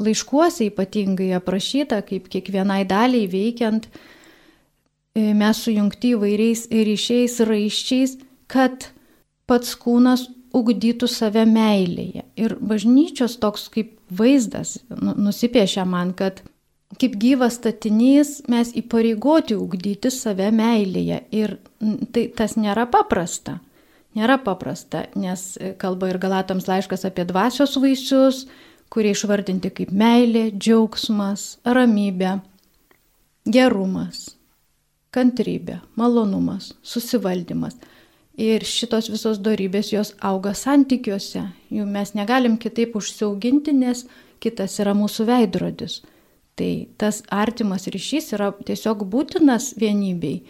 laiškuose 0.00 0.68
ypatingai 0.70 1.32
aprašyta, 1.38 2.00
kaip 2.06 2.28
kiekvienai 2.32 2.82
daliai 2.88 3.28
veikiant, 3.30 3.88
e, 5.14 5.32
mes 5.34 5.62
sujungti 5.64 6.14
įvairiais 6.16 6.66
ryšiais, 6.72 7.38
raiščiais, 7.46 8.16
kad 8.50 8.88
pats 9.48 9.76
kūnas 9.78 10.26
ugdytų 10.56 11.08
save 11.10 11.44
meilėje. 11.48 12.24
Ir 12.40 12.56
bažnyčios 12.60 13.36
toks 13.40 13.68
kaip 13.72 13.94
vaizdas 14.08 14.78
nu, 14.88 15.14
nusipiešia 15.28 15.84
man, 15.88 16.14
kad 16.16 16.42
kaip 16.96 17.16
gyvas 17.20 17.58
statinys 17.58 18.38
mes 18.48 18.72
įpareigoti 18.80 19.56
ugdyti 19.58 20.10
save 20.12 20.48
meilėje. 20.54 21.20
Ir 21.36 21.58
tai, 22.14 22.28
tas 22.32 22.56
nėra 22.56 22.88
paprasta. 22.90 23.58
Nėra 24.16 24.38
paprasta, 24.40 25.04
nes 25.18 25.52
kalba 25.78 26.08
ir 26.10 26.18
Galatams 26.18 26.66
laiškas 26.66 27.04
apie 27.06 27.26
dvasios 27.28 27.76
vaisius, 27.78 28.46
kurie 28.88 29.12
išvardinti 29.12 29.70
kaip 29.74 29.92
meilė, 29.92 30.48
džiaugsmas, 30.56 31.58
ramybė, 31.68 32.38
gerumas, 33.44 34.30
kantrybė, 35.14 35.82
malonumas, 36.00 36.72
susivaldymas. 36.82 37.76
Ir 38.38 38.62
šitos 38.62 39.10
visos 39.10 39.40
darybės 39.42 39.90
jos 39.92 40.14
auga 40.24 40.54
santykiuose. 40.54 41.42
Jų 41.74 41.84
mes 41.90 42.14
negalim 42.14 42.56
kitaip 42.58 42.94
užsiauginti, 42.96 43.74
nes 43.74 44.04
kitas 44.40 44.78
yra 44.80 44.94
mūsų 44.94 45.26
veidrodis. 45.28 46.00
Tai 46.58 46.70
tas 46.98 47.22
artimas 47.30 47.86
ryšys 47.86 48.32
yra 48.34 48.50
tiesiog 48.66 49.04
būtinas 49.10 49.72
vienybei. 49.78 50.40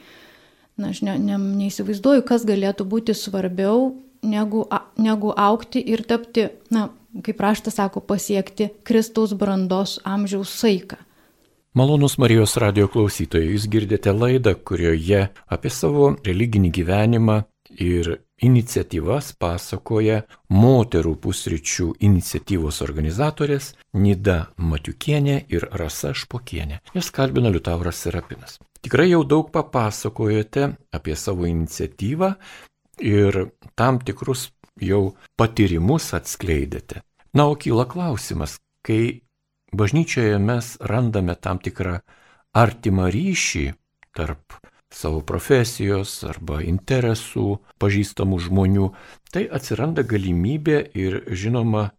Na, 0.79 0.92
aš 0.94 1.03
ne, 1.05 1.16
ne, 1.21 1.37
neįsivaizduoju, 1.37 2.23
kas 2.25 2.47
galėtų 2.49 2.87
būti 2.88 3.16
svarbiau 3.18 3.90
negu, 4.23 4.62
negu 4.97 5.35
aukti 5.35 5.83
ir 5.83 6.05
tapti, 6.07 6.47
na, 6.73 6.88
kaip 7.27 7.42
raštas 7.42 7.77
sako, 7.81 8.01
pasiekti 8.01 8.71
Kristaus 8.87 9.35
brandos 9.37 9.99
amžiaus 10.07 10.55
saiką. 10.55 11.01
Malonus 11.79 12.17
Marijos 12.19 12.57
radio 12.59 12.88
klausytojai, 12.91 13.53
jūs 13.53 13.69
girdite 13.71 14.11
laidą, 14.11 14.57
kurioje 14.67 15.21
apie 15.55 15.71
savo 15.71 16.09
religinį 16.27 16.73
gyvenimą 16.75 17.37
ir 17.85 18.09
iniciatyvas 18.43 19.29
pasakoja 19.38 20.17
moterų 20.51 21.12
pusryčių 21.23 21.87
iniciatyvos 22.09 22.81
organizatorės 22.83 23.69
Nida 23.95 24.38
Matiukienė 24.59 25.37
ir 25.55 25.69
Rasa 25.79 26.11
Špokienė. 26.19 26.81
Jas 26.99 27.12
kalbina 27.14 27.55
Liutauras 27.55 28.03
Serapinas. 28.03 28.59
Tikrai 28.83 29.12
jau 29.12 29.23
daug 29.23 29.55
papasakojote 29.55 30.73
apie 30.99 31.14
savo 31.14 31.47
iniciatyvą 31.47 32.33
ir 33.07 33.45
tam 33.79 34.03
tikrus 34.03 34.49
jau 34.83 35.12
patyrimus 35.38 36.11
atskleidėte. 36.19 37.05
Na, 37.38 37.47
o 37.47 37.55
kyla 37.55 37.87
klausimas, 37.87 38.59
kai 38.83 39.28
bažnyčioje 39.72 40.38
mes 40.38 40.76
randame 40.81 41.35
tam 41.35 41.61
tikrą 41.62 41.98
artimą 42.57 43.11
ryšį 43.12 43.66
tarp 44.16 44.59
savo 44.90 45.20
profesijos 45.20 46.22
arba 46.24 46.62
interesų 46.64 47.59
pažįstamų 47.83 48.40
žmonių, 48.48 48.88
tai 49.33 49.44
atsiranda 49.52 50.02
galimybė 50.02 50.81
ir 50.96 51.20
žinoma 51.28 51.90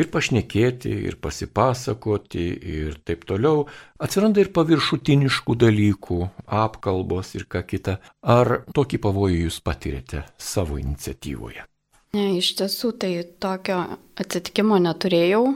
ir 0.00 0.08
pašnekėti, 0.12 0.92
ir 1.08 1.18
pasipasakoti, 1.20 2.46
ir 2.76 2.96
taip 3.04 3.26
toliau. 3.28 3.66
Atsiranda 4.00 4.40
ir 4.40 4.52
paviršutiniškų 4.56 5.56
dalykų, 5.66 6.20
apkalbos 6.46 7.34
ir 7.36 7.44
ką 7.44 7.64
kita. 7.68 7.98
Ar 8.22 8.62
tokį 8.72 9.02
pavojų 9.04 9.44
jūs 9.46 9.60
patirėte 9.64 10.24
savo 10.40 10.80
iniciatyvoje? 10.80 11.68
Ne, 12.16 12.26
iš 12.36 12.54
tiesų 12.58 12.92
tai 13.00 13.12
tokio 13.40 13.78
atsitikimo 14.20 14.76
neturėjau, 14.80 15.46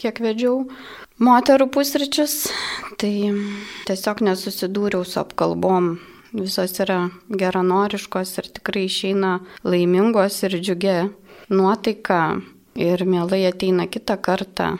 kiek 0.00 0.20
vedžiau 0.22 0.64
moterų 1.22 1.68
pusryčius, 1.74 2.48
tai 3.00 3.12
tiesiog 3.88 4.24
nesusidūriau 4.28 5.06
su 5.06 5.20
apkalbom 5.22 5.94
visos 6.34 6.74
yra 6.82 7.10
geranoriškos 7.30 8.38
ir 8.40 8.50
tikrai 8.58 8.88
išeina 8.88 9.36
laimingos 9.64 10.40
ir 10.46 10.58
džiugia 10.58 10.96
nuotaika 11.52 12.40
ir 12.74 13.04
mielai 13.06 13.44
ateina 13.50 13.86
kitą 13.86 14.18
kartą. 14.18 14.74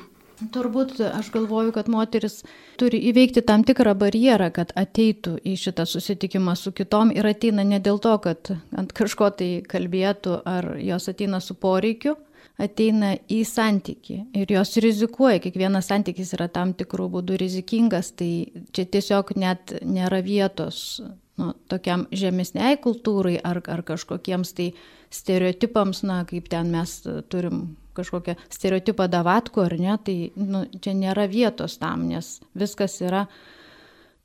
Turbūt 0.53 0.99
aš 1.07 1.31
galvoju, 1.33 1.71
kad 1.73 1.87
moteris 1.89 2.41
turi 2.81 2.99
įveikti 3.09 3.45
tam 3.47 3.63
tikrą 3.65 3.95
barjerą, 3.97 4.51
kad 4.53 4.73
ateitų 4.77 5.37
į 5.47 5.55
šitą 5.63 5.87
susitikimą 5.89 6.57
su 6.59 6.73
kitom 6.75 7.13
ir 7.15 7.27
ateina 7.31 7.63
ne 7.65 7.79
dėl 7.81 8.01
to, 8.03 8.17
kad 8.19 8.51
ant 8.75 8.93
kažko 8.93 9.31
tai 9.39 9.51
kalbėtų 9.69 10.41
ar 10.45 10.75
jos 10.83 11.07
ateina 11.13 11.41
su 11.41 11.55
poreikiu, 11.55 12.17
ateina 12.61 13.15
į 13.31 13.41
santyki 13.49 14.21
ir 14.37 14.53
jos 14.55 14.77
rizikuoja, 14.83 15.41
kiekvienas 15.43 15.91
santykis 15.91 16.35
yra 16.37 16.47
tam 16.53 16.73
tikrų 16.79 17.09
būdų 17.17 17.39
rizikingas, 17.41 18.13
tai 18.19 18.47
čia 18.75 18.87
tiesiog 18.87 19.35
net 19.41 19.75
nėra 19.83 20.23
vietos 20.23 21.01
nu, 21.41 21.53
tokiam 21.71 22.07
žemesniai 22.15 22.79
kultūrai 22.83 23.39
ar, 23.43 23.61
ar 23.67 23.83
kažkokiems 23.87 24.55
tai 24.55 24.69
stereotipams, 25.15 26.05
na, 26.07 26.23
kaip 26.29 26.49
ten 26.51 26.71
mes 26.75 27.01
turim 27.33 27.75
kažkokią 27.95 28.37
stereotipą 28.51 29.07
davatku 29.11 29.63
ar 29.65 29.77
ne, 29.79 29.99
tai 30.03 30.17
nu, 30.39 30.65
čia 30.83 30.95
nėra 30.99 31.29
vietos 31.31 31.79
tam, 31.83 32.09
nes 32.11 32.39
viskas 32.59 32.99
yra 33.03 33.27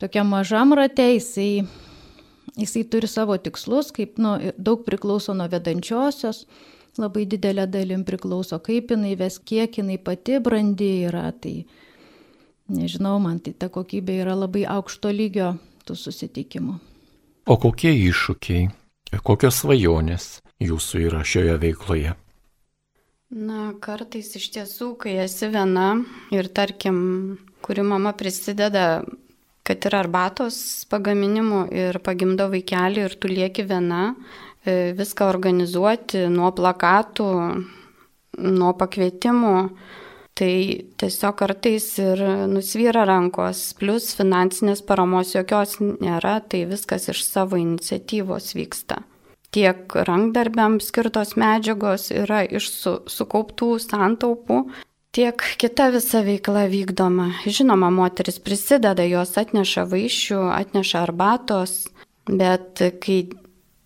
tokia 0.01 0.23
mažam 0.25 0.73
rate, 0.77 1.05
jisai, 1.15 1.65
jisai 2.57 2.85
turi 2.89 3.09
savo 3.09 3.37
tikslus, 3.37 3.93
kaip 3.95 4.17
nu, 4.21 4.37
daug 4.57 4.85
priklauso 4.87 5.35
nuo 5.37 5.49
vedančiosios, 5.51 6.45
labai 6.99 7.25
didelė 7.29 7.65
dalim 7.71 8.03
priklauso, 8.07 8.59
kaip 8.63 8.93
jinai 8.93 9.15
ves, 9.19 9.39
kiek 9.39 9.79
jinai 9.79 9.97
pati 9.97 10.39
brandi 10.43 10.91
yra, 11.07 11.29
tai 11.31 11.63
nežinau, 12.69 13.17
man 13.23 13.39
tai 13.43 13.55
ta 13.57 13.71
kokybė 13.73 14.19
yra 14.23 14.35
labai 14.37 14.65
aukšto 14.69 15.11
lygio 15.15 15.53
tų 15.87 15.97
susitikimų. 15.97 16.77
O 17.49 17.55
kokie 17.57 17.91
iššūkiai, 17.95 18.67
kokios 19.25 19.63
svajonės 19.63 20.25
jūsų 20.61 21.05
yra 21.07 21.23
šioje 21.25 21.55
veikloje? 21.63 22.13
Na, 23.29 23.71
kartais 23.81 24.31
iš 24.37 24.47
tiesų, 24.55 24.93
kai 25.01 25.19
esi 25.21 25.49
viena 25.53 25.99
ir 26.33 26.49
tarkim, 26.49 27.37
kuri 27.61 27.83
mama 27.85 28.13
prisideda, 28.17 29.03
kad 29.61 29.85
ir 29.85 29.95
arbatos 29.99 30.57
pagaminimu 30.89 31.67
ir 31.69 31.99
pagimdo 32.01 32.47
vaikelį 32.49 33.03
ir 33.05 33.15
tu 33.21 33.29
lieki 33.29 33.67
viena, 33.69 34.15
viską 34.65 35.29
organizuoti 35.29 36.25
nuo 36.33 36.51
plakatų, 36.55 37.29
nuo 38.39 38.73
pakvietimų, 38.79 39.55
Tai 40.39 40.55
tiesiog 40.95 41.35
kartais 41.35 41.85
ir 41.99 42.21
nusvyra 42.47 43.01
rankos, 43.03 43.73
plus 43.75 44.13
finansinės 44.15 44.79
paramos 44.87 45.33
jokios 45.33 45.73
nėra, 45.81 46.37
tai 46.47 46.61
viskas 46.69 47.09
iš 47.11 47.25
savo 47.25 47.59
iniciatyvos 47.59 48.53
vyksta. 48.55 49.01
Tiek 49.51 49.91
rankdarbiams 50.07 50.87
skirtos 50.93 51.35
medžiagos 51.35 52.07
yra 52.15 52.45
iš 52.45 52.69
su, 52.71 52.93
sukauptų 53.11 53.73
santaupų, 53.83 54.61
tiek 55.11 55.43
kita 55.59 55.89
visa 55.97 56.23
veikla 56.23 56.69
vykdoma. 56.71 57.27
Žinoma, 57.43 57.91
moteris 57.91 58.39
prisideda, 58.39 59.03
jos 59.11 59.35
atneša 59.43 59.89
vaišių, 59.91 60.39
atneša 60.55 61.03
arbatos, 61.09 61.73
bet 62.31 62.79
kai 63.03 63.25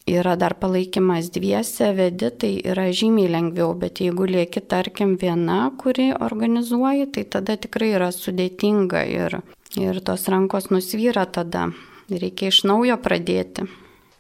yra 0.08 0.36
dar 0.36 0.56
palaikymas 0.60 1.30
dviese, 1.32 1.94
vedi, 1.96 2.30
tai 2.32 2.52
yra 2.60 2.90
žymiai 2.92 3.32
lengviau, 3.32 3.74
bet 3.80 4.02
jeigu 4.04 4.28
lieki, 4.28 4.64
tarkim, 4.68 5.16
viena, 5.20 5.72
kuri 5.80 6.12
organizuoji, 6.14 7.08
tai 7.16 7.24
tada 7.38 7.56
tikrai 7.58 7.94
yra 7.96 8.12
sudėtinga 8.12 9.06
ir, 9.08 9.40
ir 9.80 10.02
tos 10.04 10.28
rankos 10.32 10.70
nusvyra 10.74 11.26
tada. 11.26 11.70
Reikia 12.12 12.52
iš 12.52 12.64
naujo 12.68 12.98
pradėti. 13.00 13.66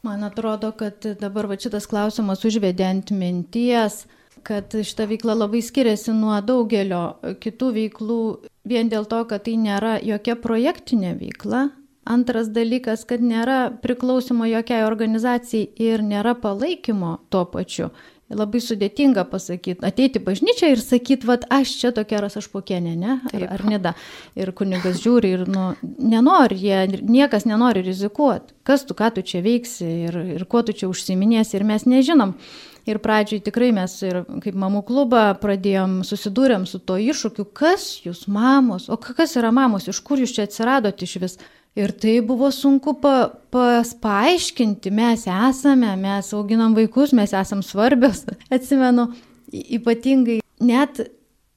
Man 0.03 0.23
atrodo, 0.23 0.71
kad 0.75 1.03
dabar 1.19 1.47
va 1.51 1.55
šitas 1.59 1.85
klausimas 1.87 2.41
užvedė 2.47 2.87
ant 2.87 3.11
minties, 3.15 4.05
kad 4.43 4.71
šita 4.71 5.07
veikla 5.07 5.35
labai 5.37 5.61
skiriasi 5.63 6.15
nuo 6.15 6.35
daugelio 6.43 7.19
kitų 7.43 7.69
veiklų 7.77 8.19
vien 8.67 8.91
dėl 8.91 9.07
to, 9.07 9.21
kad 9.27 9.45
tai 9.45 9.55
nėra 9.59 9.97
jokia 10.03 10.35
projektinė 10.39 11.13
veikla, 11.19 11.69
Antras 12.03 12.49
dalykas, 12.51 13.05
kad 13.07 13.21
nėra 13.23 13.69
priklausimo 13.83 14.47
jokiai 14.49 14.83
organizacijai 14.83 15.69
ir 15.79 16.03
nėra 16.03 16.35
palaikymo 16.35 17.17
tuo 17.31 17.45
pačiu. 17.47 17.93
Labai 18.33 18.59
sudėtinga 18.63 19.25
pasakyti, 19.29 19.83
ateiti 19.85 20.19
bažnyčią 20.23 20.71
ir 20.73 20.81
sakyti, 20.81 21.27
vad 21.27 21.43
aš 21.53 21.73
čia 21.81 21.91
tokia 21.95 22.21
rasašpokienė, 22.23 22.93
ne? 22.97 23.17
Ar, 23.29 23.45
ar 23.55 23.63
neda. 23.69 23.93
Ir 24.39 24.51
kunigas 24.57 25.01
žiūri 25.03 25.33
ir 25.37 25.43
nu, 25.51 25.67
nenori, 25.83 26.57
jie, 26.63 27.01
niekas 27.03 27.45
nenori 27.49 27.83
rizikuoti. 27.85 28.55
Kas 28.65 28.87
tu, 28.89 28.97
ką 28.97 29.11
tu 29.15 29.25
čia 29.27 29.43
veiksi 29.45 29.89
ir, 30.07 30.17
ir 30.39 30.45
kuo 30.49 30.63
tu 30.65 30.73
čia 30.75 30.89
užsiminėsi 30.89 31.59
ir 31.59 31.67
mes 31.67 31.85
nežinom. 31.85 32.33
Ir 32.89 32.99
pradžioj 32.99 33.39
tikrai 33.45 33.71
mes 33.75 33.95
ir 34.03 34.21
kaip 34.43 34.55
mamų 34.59 34.83
klubą 34.87 35.23
pradėjom, 35.39 36.01
susidūrėm 36.07 36.65
su 36.67 36.81
to 36.83 36.97
iššūkiu, 36.99 37.45
kas 37.55 37.85
jūs 38.03 38.25
mamos, 38.27 38.89
o 38.91 38.97
kas 38.99 39.37
yra 39.39 39.53
mamos, 39.55 39.87
iš 39.87 40.01
kur 40.03 40.19
jūs 40.19 40.35
čia 40.35 40.47
atsiradot 40.49 41.05
iš 41.05 41.19
vis 41.23 41.37
Ir 41.73 41.89
tai 41.97 42.19
buvo 42.21 42.51
sunku 42.53 42.93
pa, 43.01 43.31
pas, 43.49 43.95
paaiškinti, 43.97 44.91
mes 44.93 45.23
esame, 45.25 45.95
mes 45.97 46.27
auginam 46.37 46.75
vaikus, 46.77 47.15
mes 47.17 47.33
esam 47.33 47.63
svarbios. 47.65 48.27
Atsimenu, 48.53 49.07
ypatingai 49.49 50.43
net 50.61 51.01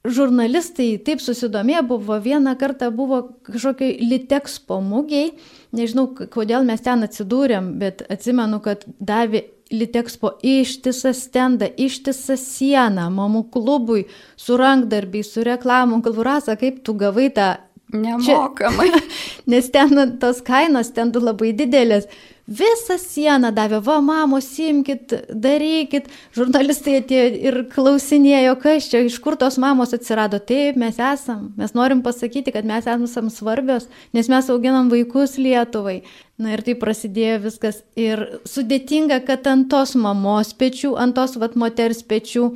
žurnalistai 0.07 0.95
taip 1.05 1.21
susidomė 1.21 1.83
buvo, 1.85 2.17
vieną 2.23 2.55
kartą 2.57 2.89
buvo 2.95 3.21
kažkokiai 3.45 3.99
Litexpo 4.09 4.79
mugiai, 4.81 5.35
nežinau, 5.75 6.07
kodėl 6.33 6.65
mes 6.65 6.81
ten 6.81 7.05
atsidūrėm, 7.05 7.75
bet 7.81 8.01
atsimenu, 8.09 8.57
kad 8.65 8.87
davė 8.97 9.43
Litexpo 9.71 10.37
ištisą 10.43 11.11
stendą, 11.13 11.67
ištisą 11.75 12.37
sieną, 12.39 13.09
mamų 13.11 13.43
klubui, 13.51 14.05
su 14.39 14.55
rankdarbiai, 14.57 15.25
su 15.27 15.43
reklamų, 15.43 16.01
galvurasa, 16.05 16.55
kaip 16.59 16.83
tu 16.87 16.95
gavai 16.95 17.27
tą 17.35 17.49
Nemokamai. 17.93 18.89
Čia, 18.91 19.01
nes 19.51 19.69
ten 19.71 20.17
tos 20.19 20.41
kainos 20.43 20.91
ten 20.91 21.13
labai 21.15 21.53
didelės. 21.55 22.09
Visą 22.47 22.95
sieną 22.99 23.49
davė, 23.51 23.81
va, 23.83 23.97
mamos, 24.03 24.45
simkit, 24.55 25.11
darykit. 25.31 26.05
Žurnalistai 26.35 26.97
atėjo 27.01 27.25
ir 27.49 27.57
klausinėjo, 27.73 28.53
kas 28.63 28.87
čia, 28.91 29.01
iš 29.07 29.17
kur 29.23 29.35
tos 29.39 29.57
mamos 29.59 29.91
atsirado. 29.95 30.39
Taip, 30.39 30.79
mes 30.79 30.99
esam. 30.99 31.49
Mes 31.59 31.75
norim 31.75 32.03
pasakyti, 32.03 32.53
kad 32.55 32.67
mes 32.67 32.87
esam 32.87 33.31
svarbios, 33.31 33.89
nes 34.15 34.31
mes 34.31 34.51
auginam 34.51 34.91
vaikus 34.91 35.35
Lietuvai. 35.39 36.01
Na 36.39 36.55
ir 36.55 36.63
tai 36.63 36.77
prasidėjo 36.79 37.41
viskas. 37.49 37.81
Ir 37.99 38.23
sudėtinga, 38.47 39.23
kad 39.27 39.47
ant 39.51 39.67
tos 39.71 39.95
mamos 39.99 40.53
pečių, 40.55 40.95
ant 40.99 41.19
tos 41.19 41.35
vat 41.39 41.59
moters 41.59 41.99
pečių 42.03 42.53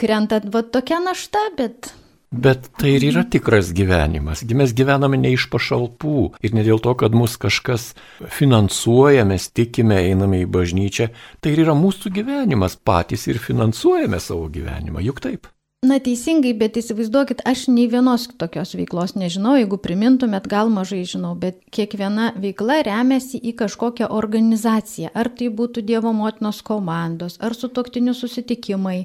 krenta 0.00 0.40
va 0.44 0.64
tokia 0.64 1.04
našta, 1.04 1.50
bet 1.56 1.92
Bet 2.34 2.66
tai 2.80 2.96
ir 2.96 3.04
yra 3.12 3.22
tikras 3.30 3.70
gyvenimas. 3.76 4.42
Mes 4.58 4.72
gyvename 4.74 5.20
ne 5.20 5.30
iš 5.36 5.46
pašalpų 5.52 6.18
ir 6.42 6.54
ne 6.56 6.64
dėl 6.66 6.80
to, 6.82 6.94
kad 6.98 7.14
mus 7.14 7.36
kažkas 7.38 7.92
finansuoja, 8.34 9.22
mes 9.28 9.46
tikime, 9.54 10.00
einame 10.10 10.42
į 10.42 10.50
bažnyčią. 10.50 11.10
Tai 11.38 11.54
ir 11.54 11.62
yra 11.66 11.76
mūsų 11.78 12.10
gyvenimas, 12.18 12.74
patys 12.74 13.28
ir 13.30 13.38
finansuojame 13.38 14.18
savo 14.22 14.48
gyvenimą, 14.50 15.04
juk 15.06 15.22
taip. 15.22 15.50
Na 15.84 15.98
teisingai, 16.00 16.54
bet 16.56 16.78
įsivaizduokit, 16.80 17.42
aš 17.44 17.66
nei 17.68 17.84
vienos 17.92 18.24
tokios 18.40 18.72
veiklos 18.72 19.12
nežinau, 19.20 19.52
jeigu 19.58 19.76
primintumėt, 19.84 20.48
gal 20.48 20.72
mažai 20.72 21.02
žinau, 21.04 21.34
bet 21.36 21.58
kiekviena 21.76 22.30
veikla 22.40 22.78
remiasi 22.86 23.36
į 23.36 23.52
kažkokią 23.58 24.08
organizaciją. 24.08 25.12
Ar 25.12 25.28
tai 25.28 25.50
būtų 25.52 25.84
Dievo 25.84 26.14
motinos 26.16 26.62
komandos, 26.64 27.36
ar 27.44 27.52
su 27.58 27.68
toktiniu 27.68 28.16
susitikimai, 28.16 29.04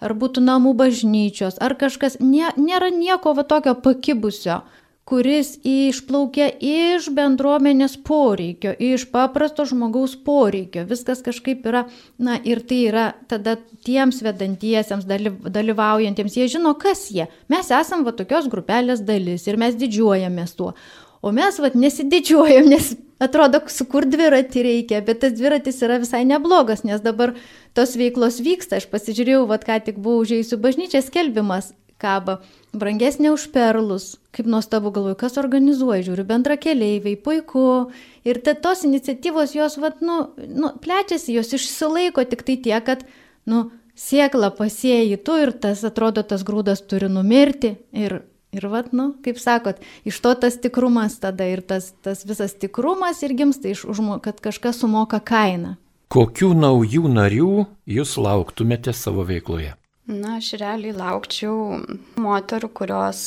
ar 0.00 0.16
būtų 0.16 0.42
namų 0.44 0.74
bažnyčios, 0.78 1.60
ar 1.62 1.76
kažkas, 1.78 2.18
nė, 2.20 2.52
nėra 2.60 2.90
nieko 2.94 3.34
va 3.36 3.44
tokio 3.48 3.76
pakibusio, 3.80 4.62
kuris 5.06 5.52
išplaukia 5.62 6.48
iš 6.58 7.06
bendruomenės 7.14 7.94
poreikio, 8.06 8.72
iš 8.74 9.04
paprasto 9.12 9.62
žmogaus 9.68 10.16
poreikio. 10.26 10.82
Viskas 10.90 11.22
kažkaip 11.22 11.66
yra, 11.70 11.84
na 12.18 12.34
ir 12.42 12.64
tai 12.66 12.80
yra 12.88 13.06
tada 13.30 13.54
tiems 13.86 14.18
vedantiesiems, 14.26 15.06
dalyvaujantiems, 15.06 16.38
jie 16.40 16.48
žino, 16.56 16.74
kas 16.74 17.06
jie. 17.14 17.28
Mes 17.52 17.70
esam 17.70 18.02
va 18.06 18.16
tokios 18.18 18.50
grupelės 18.50 19.04
dalis 19.06 19.46
ir 19.46 19.60
mes 19.62 19.78
didžiuojamės 19.78 20.58
tuo. 20.58 20.72
O 21.22 21.30
mes 21.34 21.62
vat 21.62 21.78
nesididžiuojam, 21.78 22.66
nes 22.74 22.96
atrodo, 23.22 23.62
sukur 23.72 24.06
dviratį 24.08 24.66
reikia, 24.66 25.00
bet 25.06 25.22
tas 25.24 25.34
dviratis 25.36 25.80
yra 25.84 25.98
visai 26.02 26.24
neblogas, 26.28 26.84
nes 26.84 27.02
dabar 27.04 27.34
tos 27.76 27.96
veiklos 27.96 28.42
vyksta. 28.44 28.80
Aš 28.80 28.90
pasižiūrėjau, 28.92 29.46
vat 29.50 29.66
ką 29.68 29.80
tik 29.88 29.98
buvau 30.02 30.24
užėjusiu 30.26 30.60
bažnyčią, 30.62 31.04
skelbimas 31.06 31.72
kaba, 32.00 32.40
brangesnė 32.76 33.32
už 33.32 33.48
perlus. 33.54 34.16
Kaip 34.36 34.48
nuostabu 34.52 34.92
galvoju, 34.92 35.16
kas 35.20 35.38
organizuoja, 35.40 36.04
žiūriu, 36.04 36.26
bendra 36.28 36.58
keliaiviai, 36.60 37.16
puiku. 37.16 37.64
Ir 38.28 38.40
ta, 38.44 38.52
tos 38.52 38.84
iniciatyvos 38.88 39.56
jos, 39.56 39.78
vat, 39.80 40.02
nu, 40.04 40.26
nu, 40.36 40.74
plečiasi, 40.82 41.32
jos 41.38 41.54
išsilaiko 41.56 42.26
tik 42.28 42.44
tai 42.46 42.58
tiek, 42.68 42.84
kad, 42.84 43.06
nu, 43.48 43.70
sėklą 43.96 44.52
pasėjai 44.58 45.16
tu 45.24 45.38
ir 45.40 45.54
tas, 45.56 45.84
atrodo, 45.88 46.24
tas 46.26 46.44
grūdas 46.44 46.84
turi 46.84 47.08
numirti. 47.12 47.76
Ir 47.96 48.20
Ir 48.56 48.68
vat, 48.72 48.92
nu, 48.96 49.10
kaip 49.24 49.40
sakot, 49.40 49.80
iš 50.08 50.20
to 50.24 50.32
tas 50.40 50.56
tikrumas 50.62 51.18
tada 51.20 51.44
ir 51.48 51.60
tas, 51.60 51.90
tas 52.02 52.24
visas 52.24 52.56
tikrumas 52.56 53.20
ir 53.26 53.36
gimsta 53.36 53.68
iš, 53.68 53.84
kad 54.24 54.40
kažkas 54.40 54.80
sumoka 54.80 55.20
kainą. 55.20 55.76
Kokių 56.12 56.52
naujų 56.54 57.08
narių 57.10 57.66
jūs 57.90 58.14
lauktumėte 58.22 58.94
savo 58.94 59.26
veikloje? 59.26 59.74
Na, 60.06 60.36
aš 60.38 60.52
realiai 60.60 60.94
laukčiau 60.94 61.80
moterų, 62.22 62.68
kurios 62.78 63.20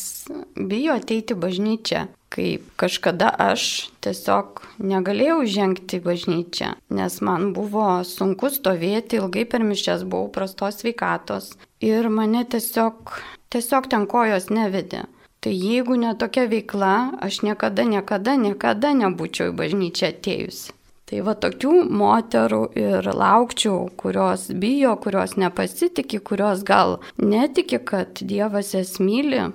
bijo 0.55 0.93
ateiti 0.95 1.35
bažnyčią, 1.35 2.05
kaip 2.31 2.69
kažkada 2.79 3.33
aš 3.49 3.89
tiesiog 3.99 4.61
negalėjau 4.79 5.41
žengti 5.43 5.99
į 5.99 6.05
bažnyčią, 6.05 6.69
nes 6.95 7.19
man 7.19 7.49
buvo 7.57 7.89
sunku 8.07 8.47
stovėti, 8.53 9.19
ilgai 9.19 9.43
per 9.43 9.67
mišęs 9.67 10.07
buvau 10.07 10.31
prastos 10.31 10.79
sveikatos 10.79 11.51
ir 11.83 12.07
mane 12.07 12.45
tiesiog, 12.47 13.11
tiesiog 13.51 13.91
ten 13.91 14.07
kojos 14.07 14.47
nevedė. 14.47 15.03
Tai 15.39 15.54
jeigu 15.56 15.95
ne 15.95 16.12
tokia 16.19 16.49
veikla, 16.52 16.95
aš 17.23 17.41
niekada, 17.47 17.86
niekada, 17.88 18.36
niekada 18.36 18.91
nebūčiau 18.97 19.54
į 19.54 19.56
bažnyčią 19.62 20.12
atėjusi. 20.12 20.73
Tai 21.10 21.21
va 21.25 21.34
tokių 21.41 21.71
moterų 21.89 22.60
ir 22.78 23.08
laukčiau, 23.17 23.88
kurios 23.97 24.49
bijo, 24.54 24.91
kurios 25.02 25.38
nepasitikė, 25.41 26.19
kurios 26.21 26.62
gal 26.67 26.99
netiki, 27.17 27.80
kad 27.82 28.21
Dievas 28.21 28.75
jas 28.75 28.99
myli, 29.02 29.47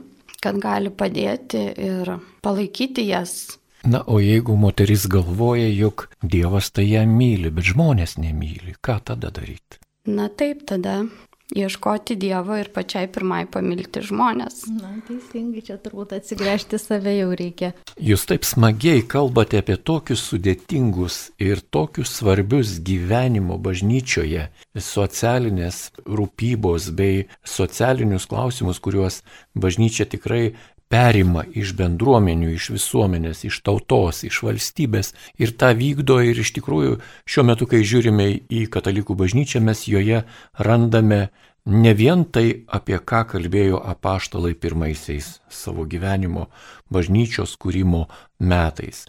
kad 0.42 0.58
gali 0.58 0.90
padėti 0.90 1.62
ir 1.78 2.16
palaikyti 2.42 3.06
jas. 3.06 3.36
Na, 3.84 4.00
o 4.08 4.16
jeigu 4.18 4.56
moteris 4.56 5.04
galvoja, 5.12 5.68
jog 5.68 6.08
Dievas 6.24 6.72
tai 6.72 6.88
ją 6.88 7.04
myli, 7.06 7.52
bet 7.54 7.70
žmonės 7.70 8.16
nemyli, 8.18 8.74
ką 8.80 8.98
tada 9.12 9.30
daryti? 9.30 9.78
Na 10.10 10.26
taip, 10.28 10.66
tada 10.68 11.04
ieškoti 11.52 12.16
Dievo 12.16 12.56
ir 12.56 12.70
pačiai 12.72 13.08
pirmai 13.12 13.44
pamilti 13.50 14.00
žmonės. 14.04 14.64
Na, 14.78 14.94
teisingai, 15.08 15.62
čia 15.66 15.76
turbūt 15.82 16.14
atsigręžti 16.16 16.80
save 16.80 17.14
jau 17.18 17.30
reikia. 17.36 17.72
Jūs 18.00 18.24
taip 18.30 18.46
smagiai 18.48 19.04
kalbate 19.06 19.60
apie 19.60 19.76
tokius 19.76 20.24
sudėtingus 20.30 21.18
ir 21.42 21.60
tokius 21.74 22.14
svarbius 22.18 22.78
gyvenimo 22.84 23.58
bažnyčioje, 23.60 24.48
socialinės 24.74 25.90
rūpybos 26.08 26.90
bei 26.96 27.26
socialinius 27.44 28.28
klausimus, 28.30 28.80
kuriuos 28.80 29.20
bažnyčia 29.54 30.08
tikrai 30.08 30.54
perima 30.92 31.44
iš 31.56 31.74
bendruomenių, 31.78 32.50
iš 32.54 32.70
visuomenės, 32.74 33.44
iš 33.48 33.60
tautos, 33.66 34.22
iš 34.26 34.42
valstybės 34.46 35.14
ir 35.40 35.54
tą 35.58 35.72
vykdo 35.78 36.20
ir 36.22 36.38
iš 36.40 36.54
tikrųjų 36.58 36.98
šiuo 37.28 37.46
metu, 37.48 37.68
kai 37.70 37.82
žiūrime 37.86 38.28
į 38.48 38.66
katalikų 38.72 39.16
bažnyčią, 39.24 39.62
mes 39.64 39.86
joje 39.90 40.24
randame 40.58 41.28
ne 41.64 41.94
vien 41.96 42.24
tai, 42.24 42.64
apie 42.68 42.98
ką 43.00 43.24
kalbėjo 43.32 43.80
apaštalai 43.94 44.54
pirmaisiais 44.54 45.38
savo 45.48 45.86
gyvenimo 45.88 46.48
bažnyčios 46.92 47.56
kūrimo 47.60 48.04
metais. 48.38 49.06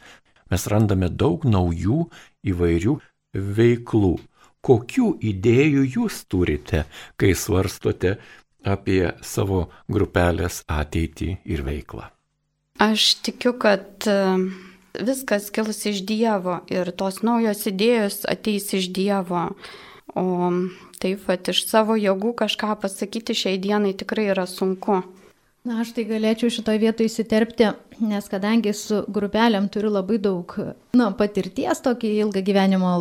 Mes 0.52 0.68
randame 0.72 1.10
daug 1.10 1.44
naujų 1.44 2.06
įvairių 2.46 2.96
veiklų. 3.36 4.16
Kokių 4.66 5.12
idėjų 5.22 5.84
jūs 5.94 6.24
turite, 6.26 6.86
kai 7.22 7.36
svarstote 7.38 8.16
apie 8.66 9.14
savo 9.24 9.66
grupelės 9.92 10.64
ateitį 10.68 11.30
ir 11.46 11.64
veiklą? 11.66 12.10
Aš 12.82 13.16
tikiu, 13.24 13.54
kad 13.60 14.08
e, 14.10 14.18
viskas 15.00 15.48
kils 15.56 15.86
iš 15.88 16.02
Dievo 16.08 16.60
ir 16.72 16.92
tos 16.98 17.22
naujos 17.24 17.64
idėjos 17.72 18.24
ateis 18.28 18.68
iš 18.76 18.90
Dievo. 18.96 19.48
O 20.16 20.26
taip 21.02 21.24
pat 21.28 21.52
iš 21.52 21.66
savo 21.68 21.96
jėgų 22.00 22.34
kažką 22.42 22.76
pasakyti 22.82 23.36
šiai 23.36 23.60
dienai 23.62 23.94
tikrai 23.98 24.30
yra 24.34 24.46
sunku. 24.48 25.02
Na, 25.66 25.80
aš 25.82 25.96
tai 25.98 26.04
galėčiau 26.06 26.52
šitoje 26.54 26.78
vietoje 26.78 27.10
įsiterpti, 27.10 27.72
nes 28.06 28.28
kadangi 28.30 28.70
su 28.78 29.00
grupelėm 29.10 29.66
turiu 29.74 29.90
labai 29.90 30.20
daug 30.22 30.52
na, 30.94 31.10
patirties, 31.18 31.82
tokį 31.82 32.12
ilgą 32.22 32.44
gyvenimo 32.46 32.92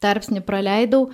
tarpsnį 0.00 0.40
praleidau, 0.48 1.10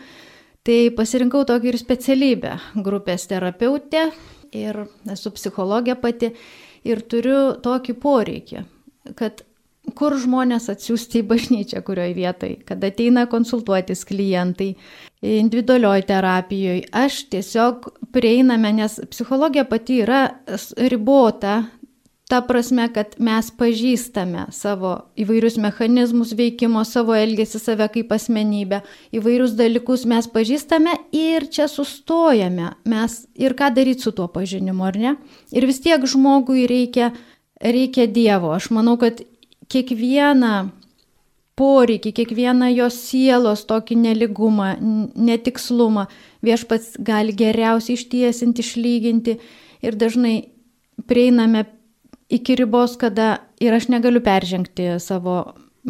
Tai 0.66 0.78
pasirinkau 0.96 1.46
tokį 1.48 1.72
ir 1.72 1.78
specialybę- 1.80 2.56
grupės 2.86 3.26
terapeutė 3.30 4.10
ir 4.52 4.82
esu 5.08 5.32
psichologė 5.32 5.96
pati 6.00 6.34
ir 6.84 7.00
turiu 7.00 7.56
tokį 7.64 7.94
poreikį, 8.02 8.64
kad 9.16 9.42
kur 9.96 10.14
žmonės 10.20 10.68
atsiųsti 10.70 11.22
į 11.22 11.26
bažnyčią, 11.30 11.82
kurioje 11.86 12.14
vietoje, 12.14 12.58
kad 12.68 12.84
ateina 12.84 13.26
konsultuotis 13.26 14.04
klientai, 14.04 14.74
individualioj 15.22 16.04
terapijoje. 16.06 16.84
Aš 16.92 17.24
tiesiog 17.32 17.88
prieiname, 18.12 18.72
nes 18.76 19.00
psichologija 19.10 19.64
pati 19.64 20.02
yra 20.04 20.22
ribota 20.92 21.64
Ta 22.30 22.38
prasme, 22.46 22.84
kad 22.94 23.16
mes 23.18 23.48
pažįstame 23.58 24.44
savo 24.54 24.92
įvairius 25.18 25.56
mechanizmus 25.58 26.30
veikimo, 26.38 26.84
savo 26.86 27.16
elgesį, 27.18 27.58
save 27.58 27.88
kaip 27.90 28.12
asmenybę, 28.14 28.78
įvairius 29.18 29.56
dalykus 29.58 30.04
mes 30.06 30.28
pažįstame 30.30 30.94
ir 31.10 31.48
čia 31.50 31.66
sustojame. 31.66 32.68
Mes 32.86 33.16
ir 33.34 33.56
ką 33.58 33.72
daryti 33.74 34.06
su 34.06 34.12
tuo 34.14 34.28
pažinimu, 34.30 34.86
ar 34.86 34.98
ne? 35.02 35.16
Ir 35.50 35.66
vis 35.66 35.82
tiek 35.82 36.06
žmogui 36.06 36.68
reikia, 36.70 37.10
reikia 37.58 38.06
Dievo. 38.06 38.54
Aš 38.54 38.70
manau, 38.78 38.94
kad 39.02 39.24
kiekvieną 39.66 40.70
poreikį, 41.58 42.14
kiekvieną 42.14 42.70
jos 42.76 43.00
sielos 43.08 43.66
tokį 43.66 43.98
neligumą, 44.04 44.70
netikslumą 45.18 46.06
viešpats 46.46 46.94
gali 47.02 47.34
geriausiai 47.34 47.98
ištiesinti, 47.98 48.62
išlyginti 48.62 49.36
ir 49.82 49.98
dažnai 49.98 50.36
prieiname 51.10 51.66
iki 52.30 52.56
ribos, 52.60 52.96
kada 53.00 53.40
ir 53.60 53.74
aš 53.74 53.90
negaliu 53.92 54.22
peržengti 54.24 54.94
savo 55.02 55.42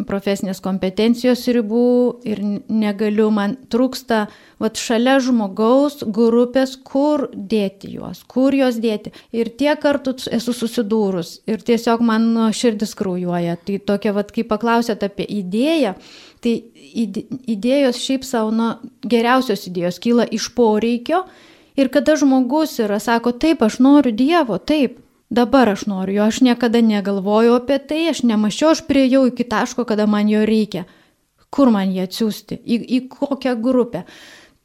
profesinės 0.07 0.61
kompetencijos 0.63 1.43
ribų 1.51 1.87
ir 2.27 2.39
negaliu, 2.71 3.27
man 3.33 3.57
trūksta 3.71 4.21
vat, 4.61 4.79
šalia 4.79 5.17
žmogaus 5.23 5.99
grupės, 6.07 6.77
kur 6.79 7.27
dėti 7.33 7.91
juos, 7.97 8.23
kur 8.23 8.55
juos 8.55 8.79
dėti. 8.81 9.11
Ir 9.35 9.51
tiek 9.59 9.79
kartų 9.83 10.15
esu 10.31 10.55
susidūrus 10.55 11.41
ir 11.49 11.63
tiesiog 11.67 12.03
man 12.07 12.29
širdis 12.55 12.95
kraujuoja. 12.99 13.57
Tai 13.67 13.81
tokia, 13.91 14.15
vat, 14.15 14.31
kai 14.31 14.47
paklausėt 14.47 15.03
apie 15.07 15.27
idėją, 15.41 15.97
tai 16.41 16.55
idėjos 17.51 17.99
šiaip 18.01 18.27
savo, 18.27 18.55
nu, 18.55 18.71
geriausios 19.03 19.67
idėjos 19.67 19.99
kyla 20.03 20.27
iš 20.31 20.53
poreikio. 20.55 21.25
Ir 21.79 21.87
kada 21.91 22.17
žmogus 22.19 22.79
yra, 22.83 22.99
sako, 22.99 23.31
taip, 23.39 23.61
aš 23.63 23.79
noriu 23.83 24.11
Dievo, 24.15 24.57
taip, 24.59 24.99
Dabar 25.31 25.69
aš 25.71 25.85
noriu 25.87 26.17
jo, 26.17 26.27
aš 26.27 26.41
niekada 26.43 26.81
negalvojau 26.83 27.55
apie 27.55 27.77
tai, 27.79 28.01
aš 28.11 28.25
nemačiau, 28.27 28.73
aš 28.75 28.83
priejau 28.83 29.23
iki 29.29 29.45
taško, 29.47 29.85
kada 29.87 30.03
man 30.03 30.27
jo 30.27 30.43
reikia. 30.43 30.83
Kur 31.51 31.71
man 31.71 31.93
jį 31.95 32.01
atsiųsti, 32.03 32.57
į, 32.59 32.77
į 32.97 32.99
kokią 33.11 33.53
grupę. 33.63 34.03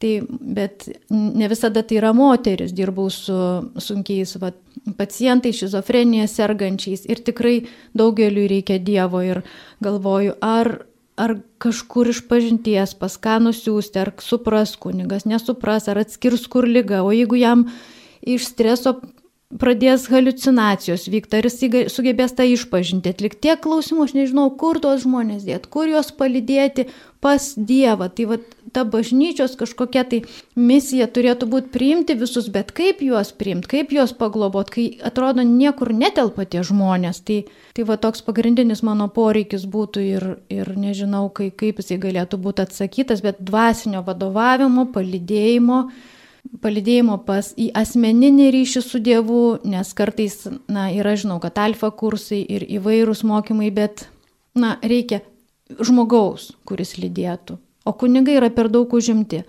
Tai, 0.02 0.11
bet 0.29 0.88
ne 1.09 1.46
visada 1.48 1.85
tai 1.87 2.00
yra 2.00 2.11
moteris, 2.12 2.74
dirbau 2.74 3.07
su 3.14 3.37
sunkiais 3.81 4.35
va, 4.42 4.50
pacientais, 4.98 5.57
šizofrenija 5.62 6.26
sergančiais 6.29 7.07
ir 7.07 7.22
tikrai 7.24 7.55
daugeliu 7.96 8.48
reikia 8.50 8.76
Dievo 8.83 9.22
ir 9.24 9.40
galvoju, 9.87 10.35
ar, 10.44 10.72
ar 11.16 11.37
kažkur 11.62 12.11
iš 12.11 12.24
pažinties 12.29 12.96
pas 12.98 13.14
ką 13.22 13.38
nusiųsti, 13.46 14.02
ar 14.02 14.12
supras 14.20 14.74
kunigas, 14.83 15.24
nesupras, 15.31 15.87
ar 15.88 16.02
atskirs 16.02 16.44
kur 16.50 16.66
lyga, 16.66 17.05
o 17.07 17.14
jeigu 17.14 17.38
jam 17.38 17.64
iš 18.26 18.50
streso 18.50 18.98
pradės 19.54 20.09
halucinacijos 20.11 21.06
vykti, 21.06 21.38
ar 21.38 21.46
jis 21.46 21.92
sugebės 21.94 22.35
tą 22.35 22.44
išpažinti, 22.50 23.12
atlikti 23.14 23.44
tiek 23.46 23.61
klausimų, 23.62 24.06
aš 24.09 24.14
nežinau, 24.16 24.46
kur 24.59 24.80
tuos 24.82 25.04
žmonės 25.04 25.44
dėti, 25.46 25.70
kur 25.70 25.87
juos 25.87 26.11
palidėti 26.11 26.88
pas 27.22 27.52
Dievą. 27.54 28.09
Tai 28.11 28.26
va, 28.32 28.38
ta 28.74 28.82
bažnyčios 28.90 29.54
kažkokia 29.61 30.02
tai 30.11 30.20
misija 30.59 31.06
turėtų 31.06 31.46
būti 31.52 31.70
priimti 31.74 32.16
visus, 32.18 32.48
bet 32.50 32.72
kaip 32.74 33.04
juos 33.06 33.30
priimti, 33.38 33.70
kaip 33.70 33.94
juos 33.94 34.16
paglobot, 34.18 34.72
kai 34.74 34.88
atrodo 35.06 35.46
niekur 35.46 35.94
netelpa 35.94 36.48
tie 36.50 36.64
žmonės. 36.66 37.22
Tai, 37.26 37.38
tai 37.78 37.87
va 37.87 38.00
toks 38.02 38.26
pagrindinis 38.26 38.82
mano 38.87 39.06
poreikis 39.14 39.68
būtų 39.70 40.04
ir, 40.11 40.28
ir 40.50 40.74
nežinau, 40.74 41.28
kai, 41.30 41.52
kaip 41.54 41.78
jisai 41.85 42.02
galėtų 42.02 42.42
būti 42.42 42.66
atsakytas, 42.66 43.22
bet 43.22 43.38
dvasinio 43.46 44.02
vadovavimo, 44.06 44.88
palidėjimo 44.90 45.85
palidėjimo 46.62 47.18
pas 47.26 47.52
į 47.59 47.70
asmeninį 47.76 48.50
ryšį 48.54 48.82
su 48.85 49.00
Dievu, 49.02 49.59
nes 49.66 49.92
kartais, 49.96 50.42
na, 50.68 50.88
yra, 50.94 51.16
žinau, 51.18 51.38
kad 51.42 51.59
alfa 51.62 51.90
kursai 51.90 52.42
ir 52.42 52.66
įvairūs 52.78 53.24
mokymai, 53.26 53.70
bet, 53.74 54.06
na, 54.56 54.76
reikia 54.82 55.22
žmogaus, 55.80 56.52
kuris 56.68 56.96
lydėtų. 57.00 57.59
O 57.87 57.94
kunigai 57.94 58.38
yra 58.40 58.50
per 58.50 58.70
daug 58.72 58.92
užimti. 58.94 59.44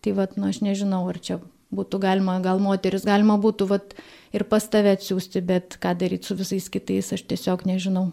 Tai, 0.00 0.14
vad, 0.16 0.36
na, 0.40 0.50
aš 0.54 0.62
nežinau, 0.64 1.02
ar 1.10 1.18
čia 1.20 1.40
būtų 1.74 2.00
galima, 2.02 2.38
gal 2.42 2.62
moteris, 2.62 3.04
galima 3.06 3.36
būtų, 3.40 3.68
vad, 3.70 3.94
ir 4.34 4.46
pas 4.48 4.64
tave 4.70 4.94
atsiųsti, 4.96 5.42
bet 5.44 5.76
ką 5.82 5.94
daryti 5.98 6.30
su 6.30 6.36
visais 6.38 6.70
kitais, 6.72 7.12
aš 7.14 7.26
tiesiog 7.30 7.66
nežinau. 7.68 8.10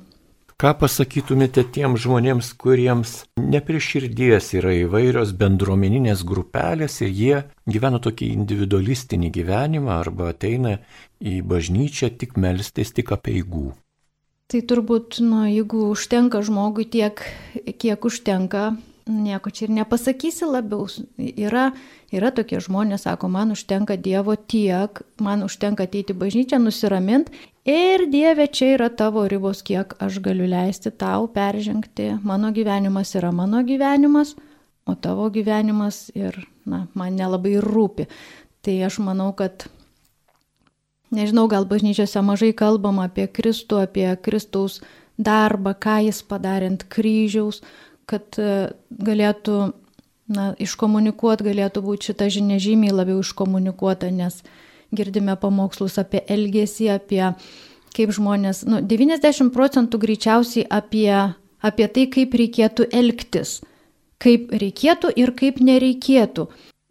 Ką 0.57 0.71
pasakytumėte 0.73 1.61
tiem 1.69 1.93
žmonėms, 2.01 2.47
kuriems 2.57 3.11
ne 3.37 3.59
prie 3.65 3.77
širdies 3.87 4.47
yra 4.57 4.71
įvairios 4.73 5.35
bendruomeninės 5.37 6.23
grupelės 6.25 6.95
ir 7.05 7.11
jie 7.13 7.41
gyvena 7.69 7.99
tokį 8.01 8.31
individualistinį 8.33 9.29
gyvenimą 9.35 9.91
arba 9.99 10.31
ateina 10.31 10.79
į 11.21 11.43
bažnyčią 11.51 12.09
tik 12.17 12.33
melstis, 12.41 12.89
tik 12.89 13.13
apieigų? 13.13 13.67
Tai 14.49 14.63
turbūt, 14.71 15.19
nu, 15.21 15.43
jeigu 15.45 15.91
užtenka 15.91 16.41
žmogui 16.49 16.89
tiek, 16.89 17.21
kiek 17.77 18.09
užtenka, 18.09 18.71
nieko 19.07 19.49
čia 19.49 19.65
ir 19.67 19.75
nepasakysi 19.81 20.47
labiau. 20.47 20.87
Yra, 21.17 21.71
yra 22.13 22.31
tokie 22.35 22.59
žmonės, 22.63 23.07
sako, 23.07 23.31
man 23.31 23.55
užtenka 23.55 23.97
Dievo 23.97 24.35
tiek, 24.35 25.01
man 25.23 25.45
užtenka 25.47 25.87
ateiti 25.87 26.15
bažnyčią, 26.17 26.59
nusiramint 26.61 27.31
Ir 27.67 28.05
Dieve, 28.07 28.45
čia 28.47 28.77
yra 28.77 28.87
tavo 28.87 29.25
ribos, 29.27 29.59
kiek 29.59 29.91
aš 29.99 30.21
galiu 30.23 30.45
leisti 30.47 30.87
tau 30.87 31.25
peržengti. 31.27 32.13
Mano 32.23 32.53
gyvenimas 32.55 33.11
yra 33.19 33.33
mano 33.35 33.59
gyvenimas, 33.67 34.37
o 34.87 34.95
tavo 34.95 35.25
gyvenimas 35.27 36.05
ir, 36.15 36.37
na, 36.63 36.85
man 36.95 37.17
nelabai 37.19 37.57
rūpi. 37.59 38.05
Tai 38.63 38.75
aš 38.87 39.01
manau, 39.03 39.33
kad, 39.35 39.67
nežinau, 41.11 41.49
gal 41.51 41.67
bažnyčiose 41.67 42.23
mažai 42.23 42.53
kalbam 42.55 43.03
apie 43.03 43.27
Kristų, 43.27 43.83
apie 43.83 44.07
Kristaus 44.15 44.79
darbą, 45.19 45.75
ką 45.75 45.97
jis 46.07 46.23
padarė 46.23 46.71
ant 46.71 46.87
kryžiaus, 46.87 47.59
kad 48.09 48.39
e, 48.39 48.71
galėtų, 48.89 49.57
na, 50.33 50.49
iškomunikuoti, 50.63 51.47
galėtų 51.47 51.83
būti 51.85 52.11
šita 52.11 52.29
žinia 52.33 52.59
žymiai 52.63 52.95
labiau 52.95 53.19
iškomunikuota, 53.23 54.09
nes 54.11 54.41
girdime 54.95 55.35
pamokslus 55.39 55.97
apie 55.99 56.23
elgesį, 56.31 56.91
apie 56.95 57.23
kaip 57.97 58.13
žmonės, 58.13 58.63
nu, 58.69 58.81
90 58.85 59.51
procentų 59.55 59.99
greičiausiai 60.03 60.67
apie, 60.69 61.11
apie 61.65 61.87
tai, 61.89 62.05
kaip 62.13 62.35
reikėtų 62.37 62.87
elgtis, 62.93 63.57
kaip 64.21 64.53
reikėtų 64.53 65.11
ir 65.17 65.33
kaip 65.37 65.59
nereikėtų. 65.63 66.47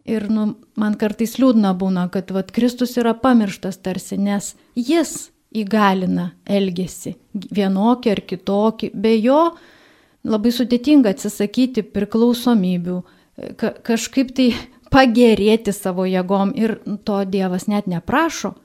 Ir 0.07 0.29
nu, 0.31 0.53
man 0.79 0.93
kartais 0.99 1.35
liūdna 1.35 1.73
būna, 1.75 2.05
kad 2.11 2.29
vat, 2.31 2.53
Kristus 2.55 2.95
yra 2.99 3.11
pamirštas 3.17 3.81
tarsi, 3.83 4.15
nes 4.15 4.53
jis 4.75 5.33
įgalina 5.55 6.31
elgesį 6.47 7.15
vienokį 7.55 8.13
ar 8.13 8.21
kitokį. 8.29 8.91
Be 8.95 9.17
jo 9.17 9.41
labai 10.27 10.51
sudėtinga 10.53 11.13
atsisakyti 11.15 11.83
priklausomybių, 11.95 12.97
ka 13.59 13.73
kažkaip 13.87 14.33
tai 14.37 14.51
pagerėti 14.93 15.73
savo 15.75 16.07
jėgom 16.07 16.53
ir 16.55 16.79
to 17.07 17.23
Dievas 17.27 17.67
net 17.71 17.87
neprašo. 17.91 18.55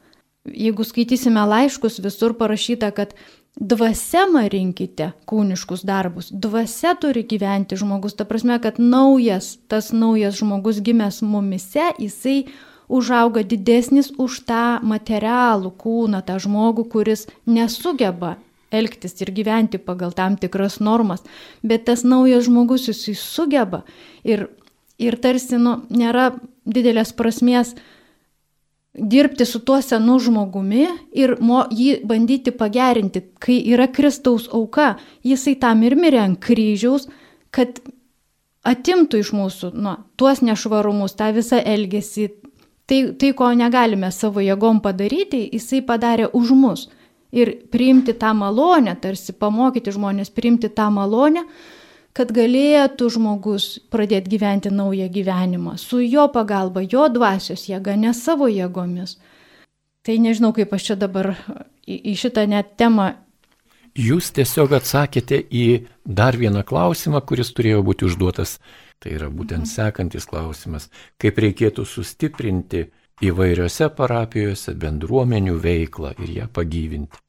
Jeigu 0.43 0.83
skaitysime 0.83 1.45
laiškus, 1.47 2.01
visur 2.03 2.35
parašyta, 2.35 2.91
kad 2.91 3.15
dvasia 3.55 4.25
marinkite 4.33 5.13
kūniškus 5.29 5.85
darbus, 5.87 6.33
dvasia 6.33 6.97
turi 6.99 7.23
gyventi 7.29 7.79
žmogus, 7.79 8.17
ta 8.19 8.27
prasme, 8.27 8.59
kad 8.63 8.81
naujas, 8.83 9.55
tas 9.71 9.93
naujas 9.95 10.41
žmogus 10.41 10.81
gimęs 10.83 11.21
mumise, 11.23 11.93
jisai 11.99 12.49
užauga 12.93 13.45
didesnis 13.47 14.11
už 14.19 14.43
tą 14.49 14.65
materialų 14.83 15.71
kūną, 15.79 16.25
tą 16.27 16.41
žmogų, 16.43 16.89
kuris 16.91 17.29
nesugeba 17.47 18.37
elgtis 18.73 19.19
ir 19.21 19.33
gyventi 19.37 19.79
pagal 19.79 20.15
tam 20.17 20.37
tikras 20.41 20.81
normas, 20.81 21.23
bet 21.63 21.87
tas 21.89 22.05
naujas 22.05 22.49
žmogus 22.49 22.89
jisai 22.91 23.15
sugeba 23.19 23.85
ir 24.25 24.49
ir 25.03 25.17
tarsi 25.19 25.59
nu, 25.59 25.81
nėra 25.91 26.31
didelės 26.69 27.13
prasmės 27.17 27.75
dirbti 28.95 29.47
su 29.49 29.63
tuo 29.65 29.81
senu 29.83 30.19
žmogumi 30.21 30.87
ir 31.17 31.37
mo, 31.41 31.65
jį 31.73 32.03
bandyti 32.09 32.53
pagerinti. 32.53 33.25
Kai 33.43 33.59
yra 33.73 33.89
Kristaus 33.89 34.49
auka, 34.53 34.97
jisai 35.25 35.57
tam 35.61 35.83
ir 35.87 35.97
mirė 35.97 36.21
ant 36.27 36.41
kryžiaus, 36.45 37.09
kad 37.51 37.81
atimtų 38.69 39.23
iš 39.25 39.33
mūsų 39.35 39.73
nu, 39.75 39.97
tuos 40.17 40.43
nešvarumus, 40.45 41.17
tą 41.19 41.33
visą 41.35 41.59
elgesį. 41.59 42.29
Tai, 42.87 42.99
tai, 43.17 43.31
ko 43.33 43.49
negalime 43.57 44.11
savo 44.13 44.43
jėgom 44.43 44.83
padaryti, 44.85 45.47
jisai 45.55 45.81
padarė 45.87 46.29
už 46.37 46.51
mus. 46.59 46.89
Ir 47.33 47.55
priimti 47.73 48.13
tą 48.15 48.35
malonę, 48.37 48.93
tarsi 49.01 49.33
pamokyti 49.33 49.95
žmonės 49.95 50.29
priimti 50.35 50.69
tą 50.69 50.91
malonę, 50.93 51.47
kad 52.13 52.33
galėtų 52.37 53.09
žmogus 53.15 53.79
pradėti 53.93 54.35
gyventi 54.35 54.73
naują 54.73 55.09
gyvenimą 55.09 55.79
su 55.81 56.03
jo 56.05 56.27
pagalba, 56.33 56.85
jo 56.85 57.07
dvasios 57.09 57.65
jėga, 57.71 57.97
ne 57.97 58.13
savo 58.13 58.51
jėgomis. 58.53 59.17
Tai 60.05 60.19
nežinau, 60.19 60.53
kaip 60.53 60.73
aš 60.75 60.91
čia 60.91 60.97
dabar 60.99 61.33
į, 61.87 62.13
į 62.13 62.15
šitą 62.21 62.45
net 62.51 62.75
temą. 62.77 63.15
Jūs 63.97 64.33
tiesiog 64.37 64.73
atsakėte 64.77 65.39
į 65.53 65.67
dar 66.05 66.37
vieną 66.37 66.65
klausimą, 66.69 67.21
kuris 67.25 67.53
turėjo 67.57 67.83
būti 67.87 68.09
užduotas. 68.09 68.59
Tai 69.03 69.13
yra 69.17 69.29
būtent 69.33 69.67
sekantis 69.67 70.29
klausimas, 70.31 70.89
kaip 71.19 71.41
reikėtų 71.43 71.85
sustiprinti 71.89 72.87
įvairiose 73.23 73.89
parapijose 73.97 74.75
bendruomenių 74.79 75.57
veiklą 75.63 76.13
ir 76.23 76.35
ją 76.41 76.47
pagyvinti. 76.53 77.21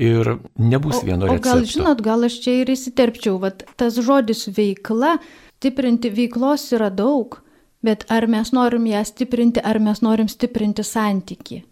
Ir 0.00 0.36
nebus 0.56 1.02
vieno 1.04 1.28
recepto. 1.28 1.50
O 1.50 1.60
gal 1.60 1.66
žinot, 1.68 2.02
gal 2.04 2.26
aš 2.28 2.38
čia 2.44 2.60
ir 2.62 2.72
įsiterpčiau, 2.72 3.38
vat 3.42 3.64
tas 3.80 3.98
žodis 4.00 4.46
veikla, 4.56 5.18
stiprinti 5.60 6.12
veiklos 6.14 6.70
yra 6.76 6.88
daug, 6.88 7.40
bet 7.84 8.06
ar 8.08 8.28
mes 8.30 8.54
norim 8.56 8.86
ją 8.88 9.02
stiprinti, 9.04 9.60
ar 9.60 9.80
mes 9.82 10.00
norim 10.04 10.30
stiprinti 10.32 10.84
santyki. 10.86 11.64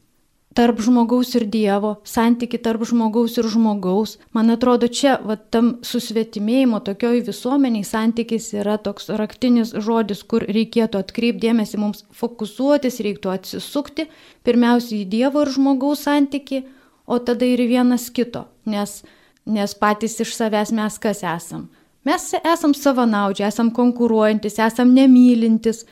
Tarp 0.58 0.80
žmogaus 0.82 1.36
ir 1.38 1.44
Dievo, 1.46 1.92
santyki 2.02 2.58
tarp 2.58 2.82
žmogaus 2.90 3.36
ir 3.38 3.46
žmogaus. 3.46 4.16
Man 4.34 4.50
atrodo, 4.50 4.88
čia, 4.90 5.14
va, 5.22 5.36
tam 5.38 5.76
susvetimėjimo 5.86 6.80
tokioj 6.82 7.20
visuomeniai 7.28 7.86
santykis 7.86 8.50
yra 8.58 8.74
toks 8.82 9.06
raktinis 9.20 9.70
žodis, 9.86 10.24
kur 10.26 10.42
reikėtų 10.42 10.98
atkreipdėmėsi, 11.04 11.78
mums 11.78 12.02
fokusuotis, 12.18 12.98
reiktų 13.06 13.30
atsisukti 13.36 14.08
pirmiausia 14.48 14.96
į 14.98 15.06
Dievo 15.12 15.46
ir 15.46 15.54
žmogaus 15.54 16.02
santyki, 16.08 16.64
o 17.06 17.20
tada 17.22 17.46
ir 17.46 17.62
vienas 17.70 18.08
kito, 18.10 18.48
nes, 18.66 19.04
nes 19.46 19.78
patys 19.78 20.18
iš 20.26 20.34
savęs 20.40 20.74
mes 20.74 20.98
kas 20.98 21.22
esam. 21.22 21.68
Mes 22.08 22.32
esam 22.42 22.74
savanaudžiai, 22.74 23.46
esam 23.52 23.70
konkuruojantis, 23.74 24.58
esam 24.66 24.90
nemylintis, 24.96 25.84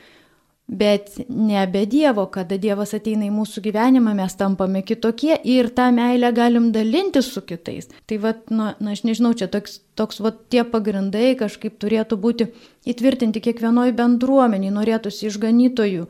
Bet 0.66 1.20
ne 1.28 1.60
be 1.70 1.84
Dievo, 1.86 2.24
kada 2.26 2.56
Dievas 2.58 2.90
ateina 2.96 3.28
į 3.28 3.30
mūsų 3.30 3.62
gyvenimą, 3.68 4.16
mes 4.18 4.34
tampame 4.34 4.80
kitokie 4.82 5.36
ir 5.46 5.68
tą 5.70 5.92
meilę 5.94 6.32
galim 6.34 6.72
dalinti 6.74 7.22
su 7.22 7.44
kitais. 7.46 7.86
Tai 8.10 8.18
vad, 8.24 8.40
na, 8.50 8.72
na, 8.82 8.96
aš 8.96 9.04
nežinau, 9.06 9.30
čia 9.38 9.46
toks, 9.46 9.78
toks 9.94 10.18
vad 10.24 10.40
tie 10.50 10.64
pagrindai 10.66 11.36
kažkaip 11.38 11.78
turėtų 11.78 12.18
būti 12.18 12.48
įtvirtinti 12.82 13.44
kiekvienoje 13.44 13.94
bendruomeniai, 13.94 14.74
norėtųsi 14.74 15.30
išganytojų 15.30 16.08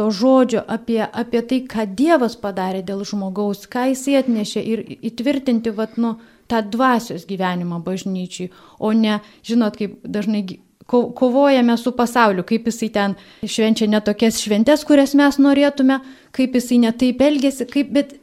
to 0.00 0.08
žodžio 0.08 0.64
apie, 0.64 1.02
apie 1.04 1.44
tai, 1.44 1.60
ką 1.68 1.84
Dievas 1.92 2.38
padarė 2.40 2.80
dėl 2.86 3.04
žmogaus, 3.04 3.66
ką 3.68 3.90
jisai 3.90 4.16
atnešė 4.22 4.64
ir 4.64 4.84
įtvirtinti, 4.96 5.76
vad, 5.76 6.00
nu, 6.00 6.16
tą 6.48 6.62
dvasios 6.72 7.28
gyvenimą 7.28 7.82
bažnyčiai, 7.84 8.48
o 8.80 8.94
ne, 8.96 9.20
žinot, 9.44 9.76
kaip 9.76 10.00
dažnai 10.08 10.46
ko, 10.90 11.04
kovojame 11.14 11.76
su 11.78 11.92
pasauliu, 11.96 12.42
kaip 12.46 12.66
jisai 12.66 12.88
ten 12.94 13.14
švenčia 13.46 13.86
ne 13.90 14.00
tokias 14.02 14.40
šventes, 14.42 14.82
kurias 14.88 15.14
mes 15.18 15.38
norėtume, 15.38 16.00
kaip 16.34 16.56
jisai 16.58 16.80
netaip 16.82 17.22
elgesi, 17.22 17.66
kaip, 17.70 17.92
bet 17.94 18.16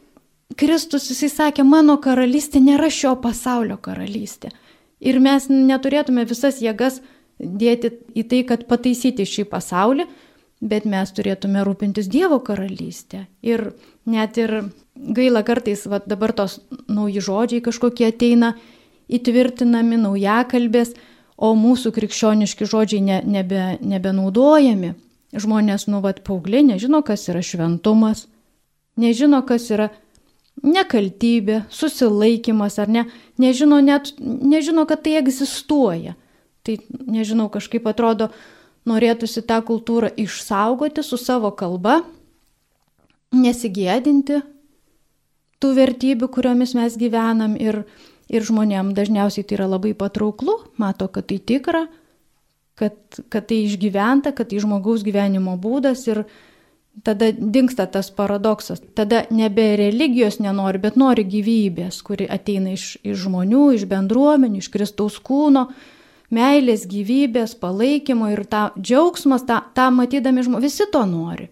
Kristus 0.60 1.08
jisai 1.12 1.30
sakė, 1.32 1.64
mano 1.68 1.96
karalystė 2.04 2.60
nėra 2.64 2.90
šio 2.92 3.16
pasaulio 3.24 3.78
karalystė. 3.84 4.52
Ir 5.00 5.22
mes 5.24 5.48
neturėtume 5.54 6.26
visas 6.28 6.60
jėgas 6.64 7.02
dėti 7.40 7.94
į 8.18 8.28
tai, 8.28 8.44
kad 8.50 8.66
pataisyti 8.68 9.28
šį 9.30 9.46
pasaulį, 9.52 10.08
bet 10.60 10.88
mes 10.90 11.12
turėtume 11.14 11.62
rūpintis 11.64 12.10
Dievo 12.10 12.40
karalystę. 12.44 13.28
Ir 13.46 13.70
net 14.10 14.40
ir 14.42 14.58
gaila 14.96 15.44
kartais, 15.46 15.86
va, 15.88 16.02
dabar 16.02 16.34
tos 16.34 16.60
nauji 16.90 17.22
žodžiai 17.22 17.62
kažkokie 17.64 18.10
ateina, 18.10 18.56
įtvirtinami, 19.08 20.02
naujakalbės, 20.02 20.98
o 21.38 21.54
mūsų 21.58 21.94
krikščioniški 21.94 22.66
žodžiai 22.70 23.04
ne, 23.04 23.20
nebe, 23.26 23.78
nebenaudojami. 23.82 24.96
Žmonės, 25.38 25.86
nu, 25.92 26.02
vad, 26.02 26.24
paaugliai 26.26 26.66
nežino, 26.66 27.04
kas 27.06 27.28
yra 27.30 27.44
šventumas, 27.46 28.26
nežino, 28.98 29.42
kas 29.46 29.68
yra 29.74 29.90
nekaltybė, 30.64 31.66
susilaikimas 31.70 32.80
ar 32.82 32.90
ne, 32.90 33.06
nežino, 33.38 33.80
net, 33.84 34.14
nežino, 34.18 34.88
kad 34.90 35.04
tai 35.06 35.18
egzistuoja. 35.20 36.16
Tai 36.66 36.78
nežinau, 36.90 37.48
kažkaip 37.54 37.86
atrodo, 37.88 38.32
norėtųsi 38.88 39.44
tą 39.46 39.60
kultūrą 39.68 40.10
išsaugoti 40.20 41.04
su 41.06 41.20
savo 41.20 41.52
kalba, 41.56 42.02
nesigėdinti 43.36 44.42
tų 45.62 45.74
vertybių, 45.78 46.30
kuriomis 46.32 46.74
mes 46.78 46.98
gyvenam 47.00 47.56
ir, 47.60 47.84
Ir 48.28 48.44
žmonėm 48.44 48.92
dažniausiai 48.96 49.46
tai 49.48 49.56
yra 49.60 49.70
labai 49.72 49.94
patrauklu, 49.96 50.58
mato, 50.82 51.08
kad 51.08 51.30
tai 51.30 51.38
tikra, 51.40 51.86
kad, 52.78 52.98
kad 53.32 53.48
tai 53.48 53.64
išgyventa, 53.66 54.34
kad 54.36 54.52
tai 54.52 54.60
žmogaus 54.62 55.06
gyvenimo 55.06 55.56
būdas 55.62 56.04
ir 56.10 56.26
tada 57.08 57.30
dinksta 57.32 57.86
tas 57.92 58.10
paradoksas. 58.12 58.82
Tada 58.98 59.24
nebe 59.32 59.76
religijos 59.80 60.42
nenori, 60.44 60.82
bet 60.82 60.98
nori 61.00 61.24
gyvybės, 61.30 62.02
kuri 62.06 62.28
ateina 62.30 62.74
iš, 62.76 62.98
iš 63.06 63.22
žmonių, 63.26 63.70
iš 63.78 63.86
bendruomenių, 63.90 64.60
iš 64.60 64.72
Kristaus 64.74 65.22
kūno, 65.24 65.68
meilės, 66.34 66.84
gyvybės, 66.90 67.56
palaikymo 67.62 68.34
ir 68.34 68.44
tą 68.50 68.68
džiaugsmas, 68.76 69.48
tą, 69.48 69.62
tą 69.78 69.88
matydami 69.96 70.44
žmonės, 70.44 70.68
visi 70.68 70.90
to 70.92 71.06
nori. 71.08 71.48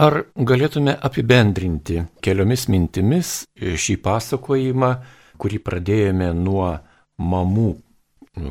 Ar 0.00 0.22
galėtume 0.34 0.94
apibendrinti 0.96 2.00
keliomis 2.24 2.66
mintimis 2.72 3.32
šį 3.54 3.98
pasakojimą, 4.00 4.94
kurį 5.40 5.60
pradėjome 5.64 6.32
nuo 6.36 6.74
mamų 7.20 7.70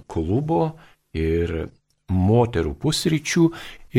klubo 0.10 0.64
ir 1.16 1.70
moterų 2.10 2.74
pusryčių 2.82 3.46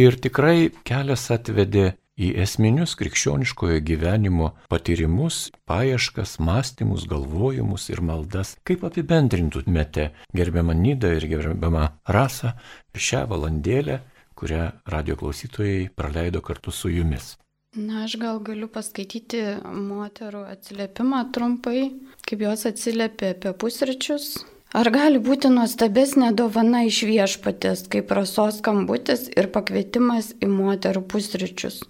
ir 0.03 0.19
tikrai 0.23 0.71
kelias 0.87 1.29
atvedė 1.35 1.93
į 2.21 2.35
esminius 2.43 2.97
krikščioniškojo 3.01 3.79
gyvenimo 3.87 4.51
patyrimus, 4.69 5.49
paieškas, 5.71 6.37
mąstymus, 6.43 7.07
galvojimus 7.09 7.89
ir 7.93 8.03
maldas. 8.05 8.57
Kaip 8.67 8.85
apibendrintumėte 8.85 10.11
gerbiamą 10.37 10.77
Nidą 10.77 11.15
ir 11.17 11.29
gerbiamą 11.31 11.87
Rasą 12.05 12.53
šią 12.95 13.25
valandėlę, 13.31 14.01
kurią 14.37 14.67
radio 14.93 15.17
klausytojai 15.21 15.89
praleido 15.97 16.45
kartu 16.45 16.75
su 16.75 16.93
jumis? 16.93 17.39
Na, 17.79 18.05
aš 18.05 18.17
gal 18.19 18.41
galiu 18.43 18.67
paskaityti 18.67 19.41
moterų 19.71 20.41
atsiliepimą 20.51 21.21
trumpai, 21.31 21.85
kaip 22.27 22.41
jos 22.43 22.65
atsiliepia 22.67 23.29
apie 23.37 23.53
pusryčius. 23.63 24.41
Ar 24.75 24.91
gali 24.91 25.21
būti 25.23 25.53
nuostabesnė 25.55 26.33
dovana 26.35 26.81
iš 26.89 27.05
viešpatės, 27.07 27.85
kaip 27.93 28.11
rasos 28.11 28.59
skambutis 28.59 29.29
ir 29.39 29.47
pakvietimas 29.55 30.33
į 30.43 30.51
moterų 30.51 31.05
pusryčius? 31.15 31.85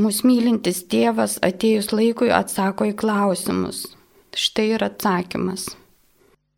Mūsų 0.00 0.30
mylintis 0.30 0.80
tėvas 0.88 1.36
atėjus 1.44 1.92
laikui 1.92 2.32
atsako 2.32 2.88
į 2.88 2.96
klausimus. 2.96 3.84
Štai 4.32 4.70
ir 4.78 4.86
atsakymas. 4.88 5.74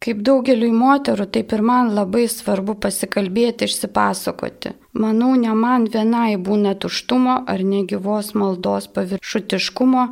Kaip 0.00 0.22
daugeliui 0.24 0.70
moterų, 0.72 1.26
taip 1.28 1.50
ir 1.52 1.60
man 1.60 1.90
labai 1.92 2.22
svarbu 2.32 2.78
pasikalbėti, 2.80 3.66
išsipasakoti. 3.68 4.72
Manau, 4.96 5.34
ne 5.36 5.52
man 5.52 5.84
vienai 5.92 6.38
būna 6.40 6.72
tuštumo 6.80 7.34
ar 7.44 7.60
negyvos 7.60 8.32
maldos 8.32 8.88
paviršutiškumo 8.94 10.06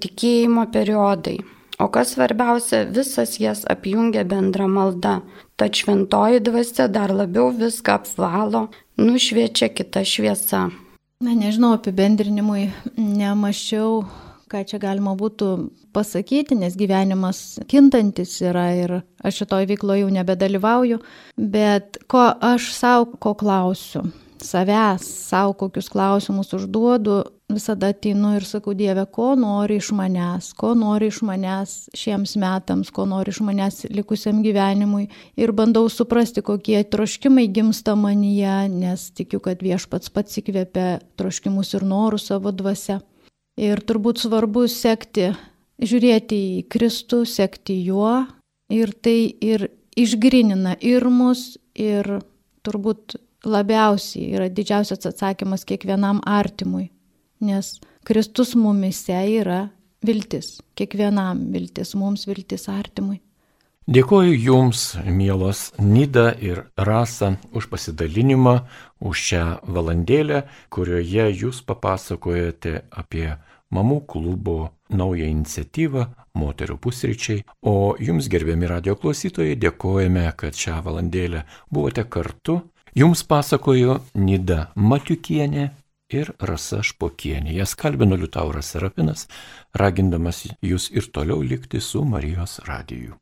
tikėjimo 0.00 0.64
periodai. 0.72 1.42
O 1.76 1.90
kas 1.92 2.14
svarbiausia, 2.14 2.86
visas 2.88 3.36
jas 3.42 3.66
apjungia 3.68 4.24
bendra 4.24 4.64
malda. 4.70 5.18
Tad 5.60 5.76
šventoji 5.76 6.40
dvasia 6.40 6.88
dar 6.88 7.12
labiau 7.12 7.52
viską 7.52 7.98
apvalo, 8.00 8.68
nušviečia 8.96 9.68
kitą 9.76 10.06
šviesą. 10.08 10.70
Na, 11.20 11.36
nežinau, 11.36 11.74
apibendrinimui 11.76 12.70
nemašiau 12.96 14.06
ką 14.54 14.62
čia 14.70 14.78
galima 14.82 15.16
būtų 15.18 15.50
pasakyti, 15.94 16.54
nes 16.58 16.76
gyvenimas 16.78 17.58
kintantis 17.70 18.36
yra 18.44 18.68
ir 18.78 18.98
aš 19.24 19.42
šitoj 19.42 19.66
veikloje 19.72 20.04
jau 20.04 20.12
nebedalyvauju, 20.14 21.00
bet 21.36 21.98
ko 22.10 22.28
aš 22.54 22.70
savo, 22.76 23.08
ko 23.18 23.34
klausiu, 23.38 24.04
savęs, 24.44 25.06
savo 25.28 25.56
kokius 25.58 25.88
klausimus 25.90 26.52
užduodu, 26.54 27.22
visada 27.50 27.90
ateinu 27.92 28.34
ir 28.36 28.46
sakau, 28.46 28.74
Dieve, 28.78 29.04
ko 29.10 29.32
nori 29.38 29.78
iš 29.80 29.90
manęs, 29.96 30.52
ko 30.58 30.72
nori 30.78 31.10
iš 31.12 31.20
manęs 31.26 31.74
šiems 31.96 32.36
metams, 32.40 32.92
ko 32.94 33.06
nori 33.10 33.34
iš 33.34 33.40
manęs 33.44 33.84
likusiam 33.92 34.42
gyvenimui 34.44 35.08
ir 35.40 35.54
bandau 35.56 35.88
suprasti, 35.92 36.44
kokie 36.46 36.82
troškimai 36.94 37.48
gimsta 37.54 37.96
manyje, 37.98 38.68
nes 38.70 39.08
tikiu, 39.16 39.42
kad 39.44 39.64
viešpats 39.64 40.14
pats 40.14 40.40
įkvėpia 40.42 41.00
troškimus 41.18 41.74
ir 41.78 41.86
norus 41.90 42.30
savo 42.30 42.54
dvasia. 42.54 43.00
Ir 43.60 43.80
turbūt 43.86 44.24
svarbu 44.24 44.64
sekti, 44.70 45.28
žiūrėti 45.78 46.38
į 46.58 46.62
Kristų, 46.72 47.22
sekti 47.28 47.76
juo. 47.86 48.24
Ir 48.72 48.90
tai 49.04 49.30
ir 49.44 49.68
išgrinina 49.94 50.74
ir 50.82 51.06
mus, 51.12 51.54
ir 51.78 52.08
turbūt 52.66 53.18
labiausiai 53.44 54.32
yra 54.34 54.48
didžiausias 54.50 55.04
atsakymas 55.06 55.66
kiekvienam 55.68 56.22
artimui, 56.26 56.88
nes 57.44 57.76
Kristus 58.08 58.54
mumise 58.56 59.18
yra 59.36 59.66
viltis, 60.04 60.58
kiekvienam 60.78 61.46
viltis, 61.52 61.94
mums 61.98 62.26
viltis 62.28 62.66
artimui. 62.72 63.20
Dėkoju 63.84 64.32
Jums, 64.32 64.94
mielos 65.04 65.74
Nida 65.76 66.30
ir 66.40 66.62
Rasa, 66.72 67.34
už 67.52 67.66
pasidalinimą, 67.68 68.62
už 69.04 69.20
šią 69.28 69.42
valandėlę, 69.68 70.38
kurioje 70.72 71.26
Jūs 71.36 71.58
papasakojate 71.68 72.86
apie 72.88 73.34
mamų 73.68 73.98
klubo 74.08 74.70
naują 74.88 75.28
iniciatyvą 75.28 76.06
Moterų 76.32 76.78
pusryčiai. 76.80 77.42
O 77.60 77.92
Jums, 78.00 78.30
gerbiami 78.32 78.70
radio 78.70 78.96
klausytojai, 78.96 79.58
dėkojame, 79.60 80.30
kad 80.32 80.56
šią 80.56 80.78
valandėlę 80.86 81.42
buvote 81.68 82.06
kartu. 82.08 82.62
Jums 82.96 83.20
pasakojo 83.28 83.98
Nida 84.14 84.70
Matiukienė 84.80 85.66
ir 86.08 86.32
Rasa 86.40 86.80
Špokienė. 86.80 87.52
Jas 87.58 87.76
kalbino 87.76 88.16
Liutauras 88.16 88.72
Serapinas, 88.72 89.26
ragindamas 89.76 90.46
jūs 90.64 90.88
ir 90.96 91.10
toliau 91.12 91.44
likti 91.44 91.84
su 91.84 92.00
Marijos 92.08 92.62
radiju. 92.64 93.18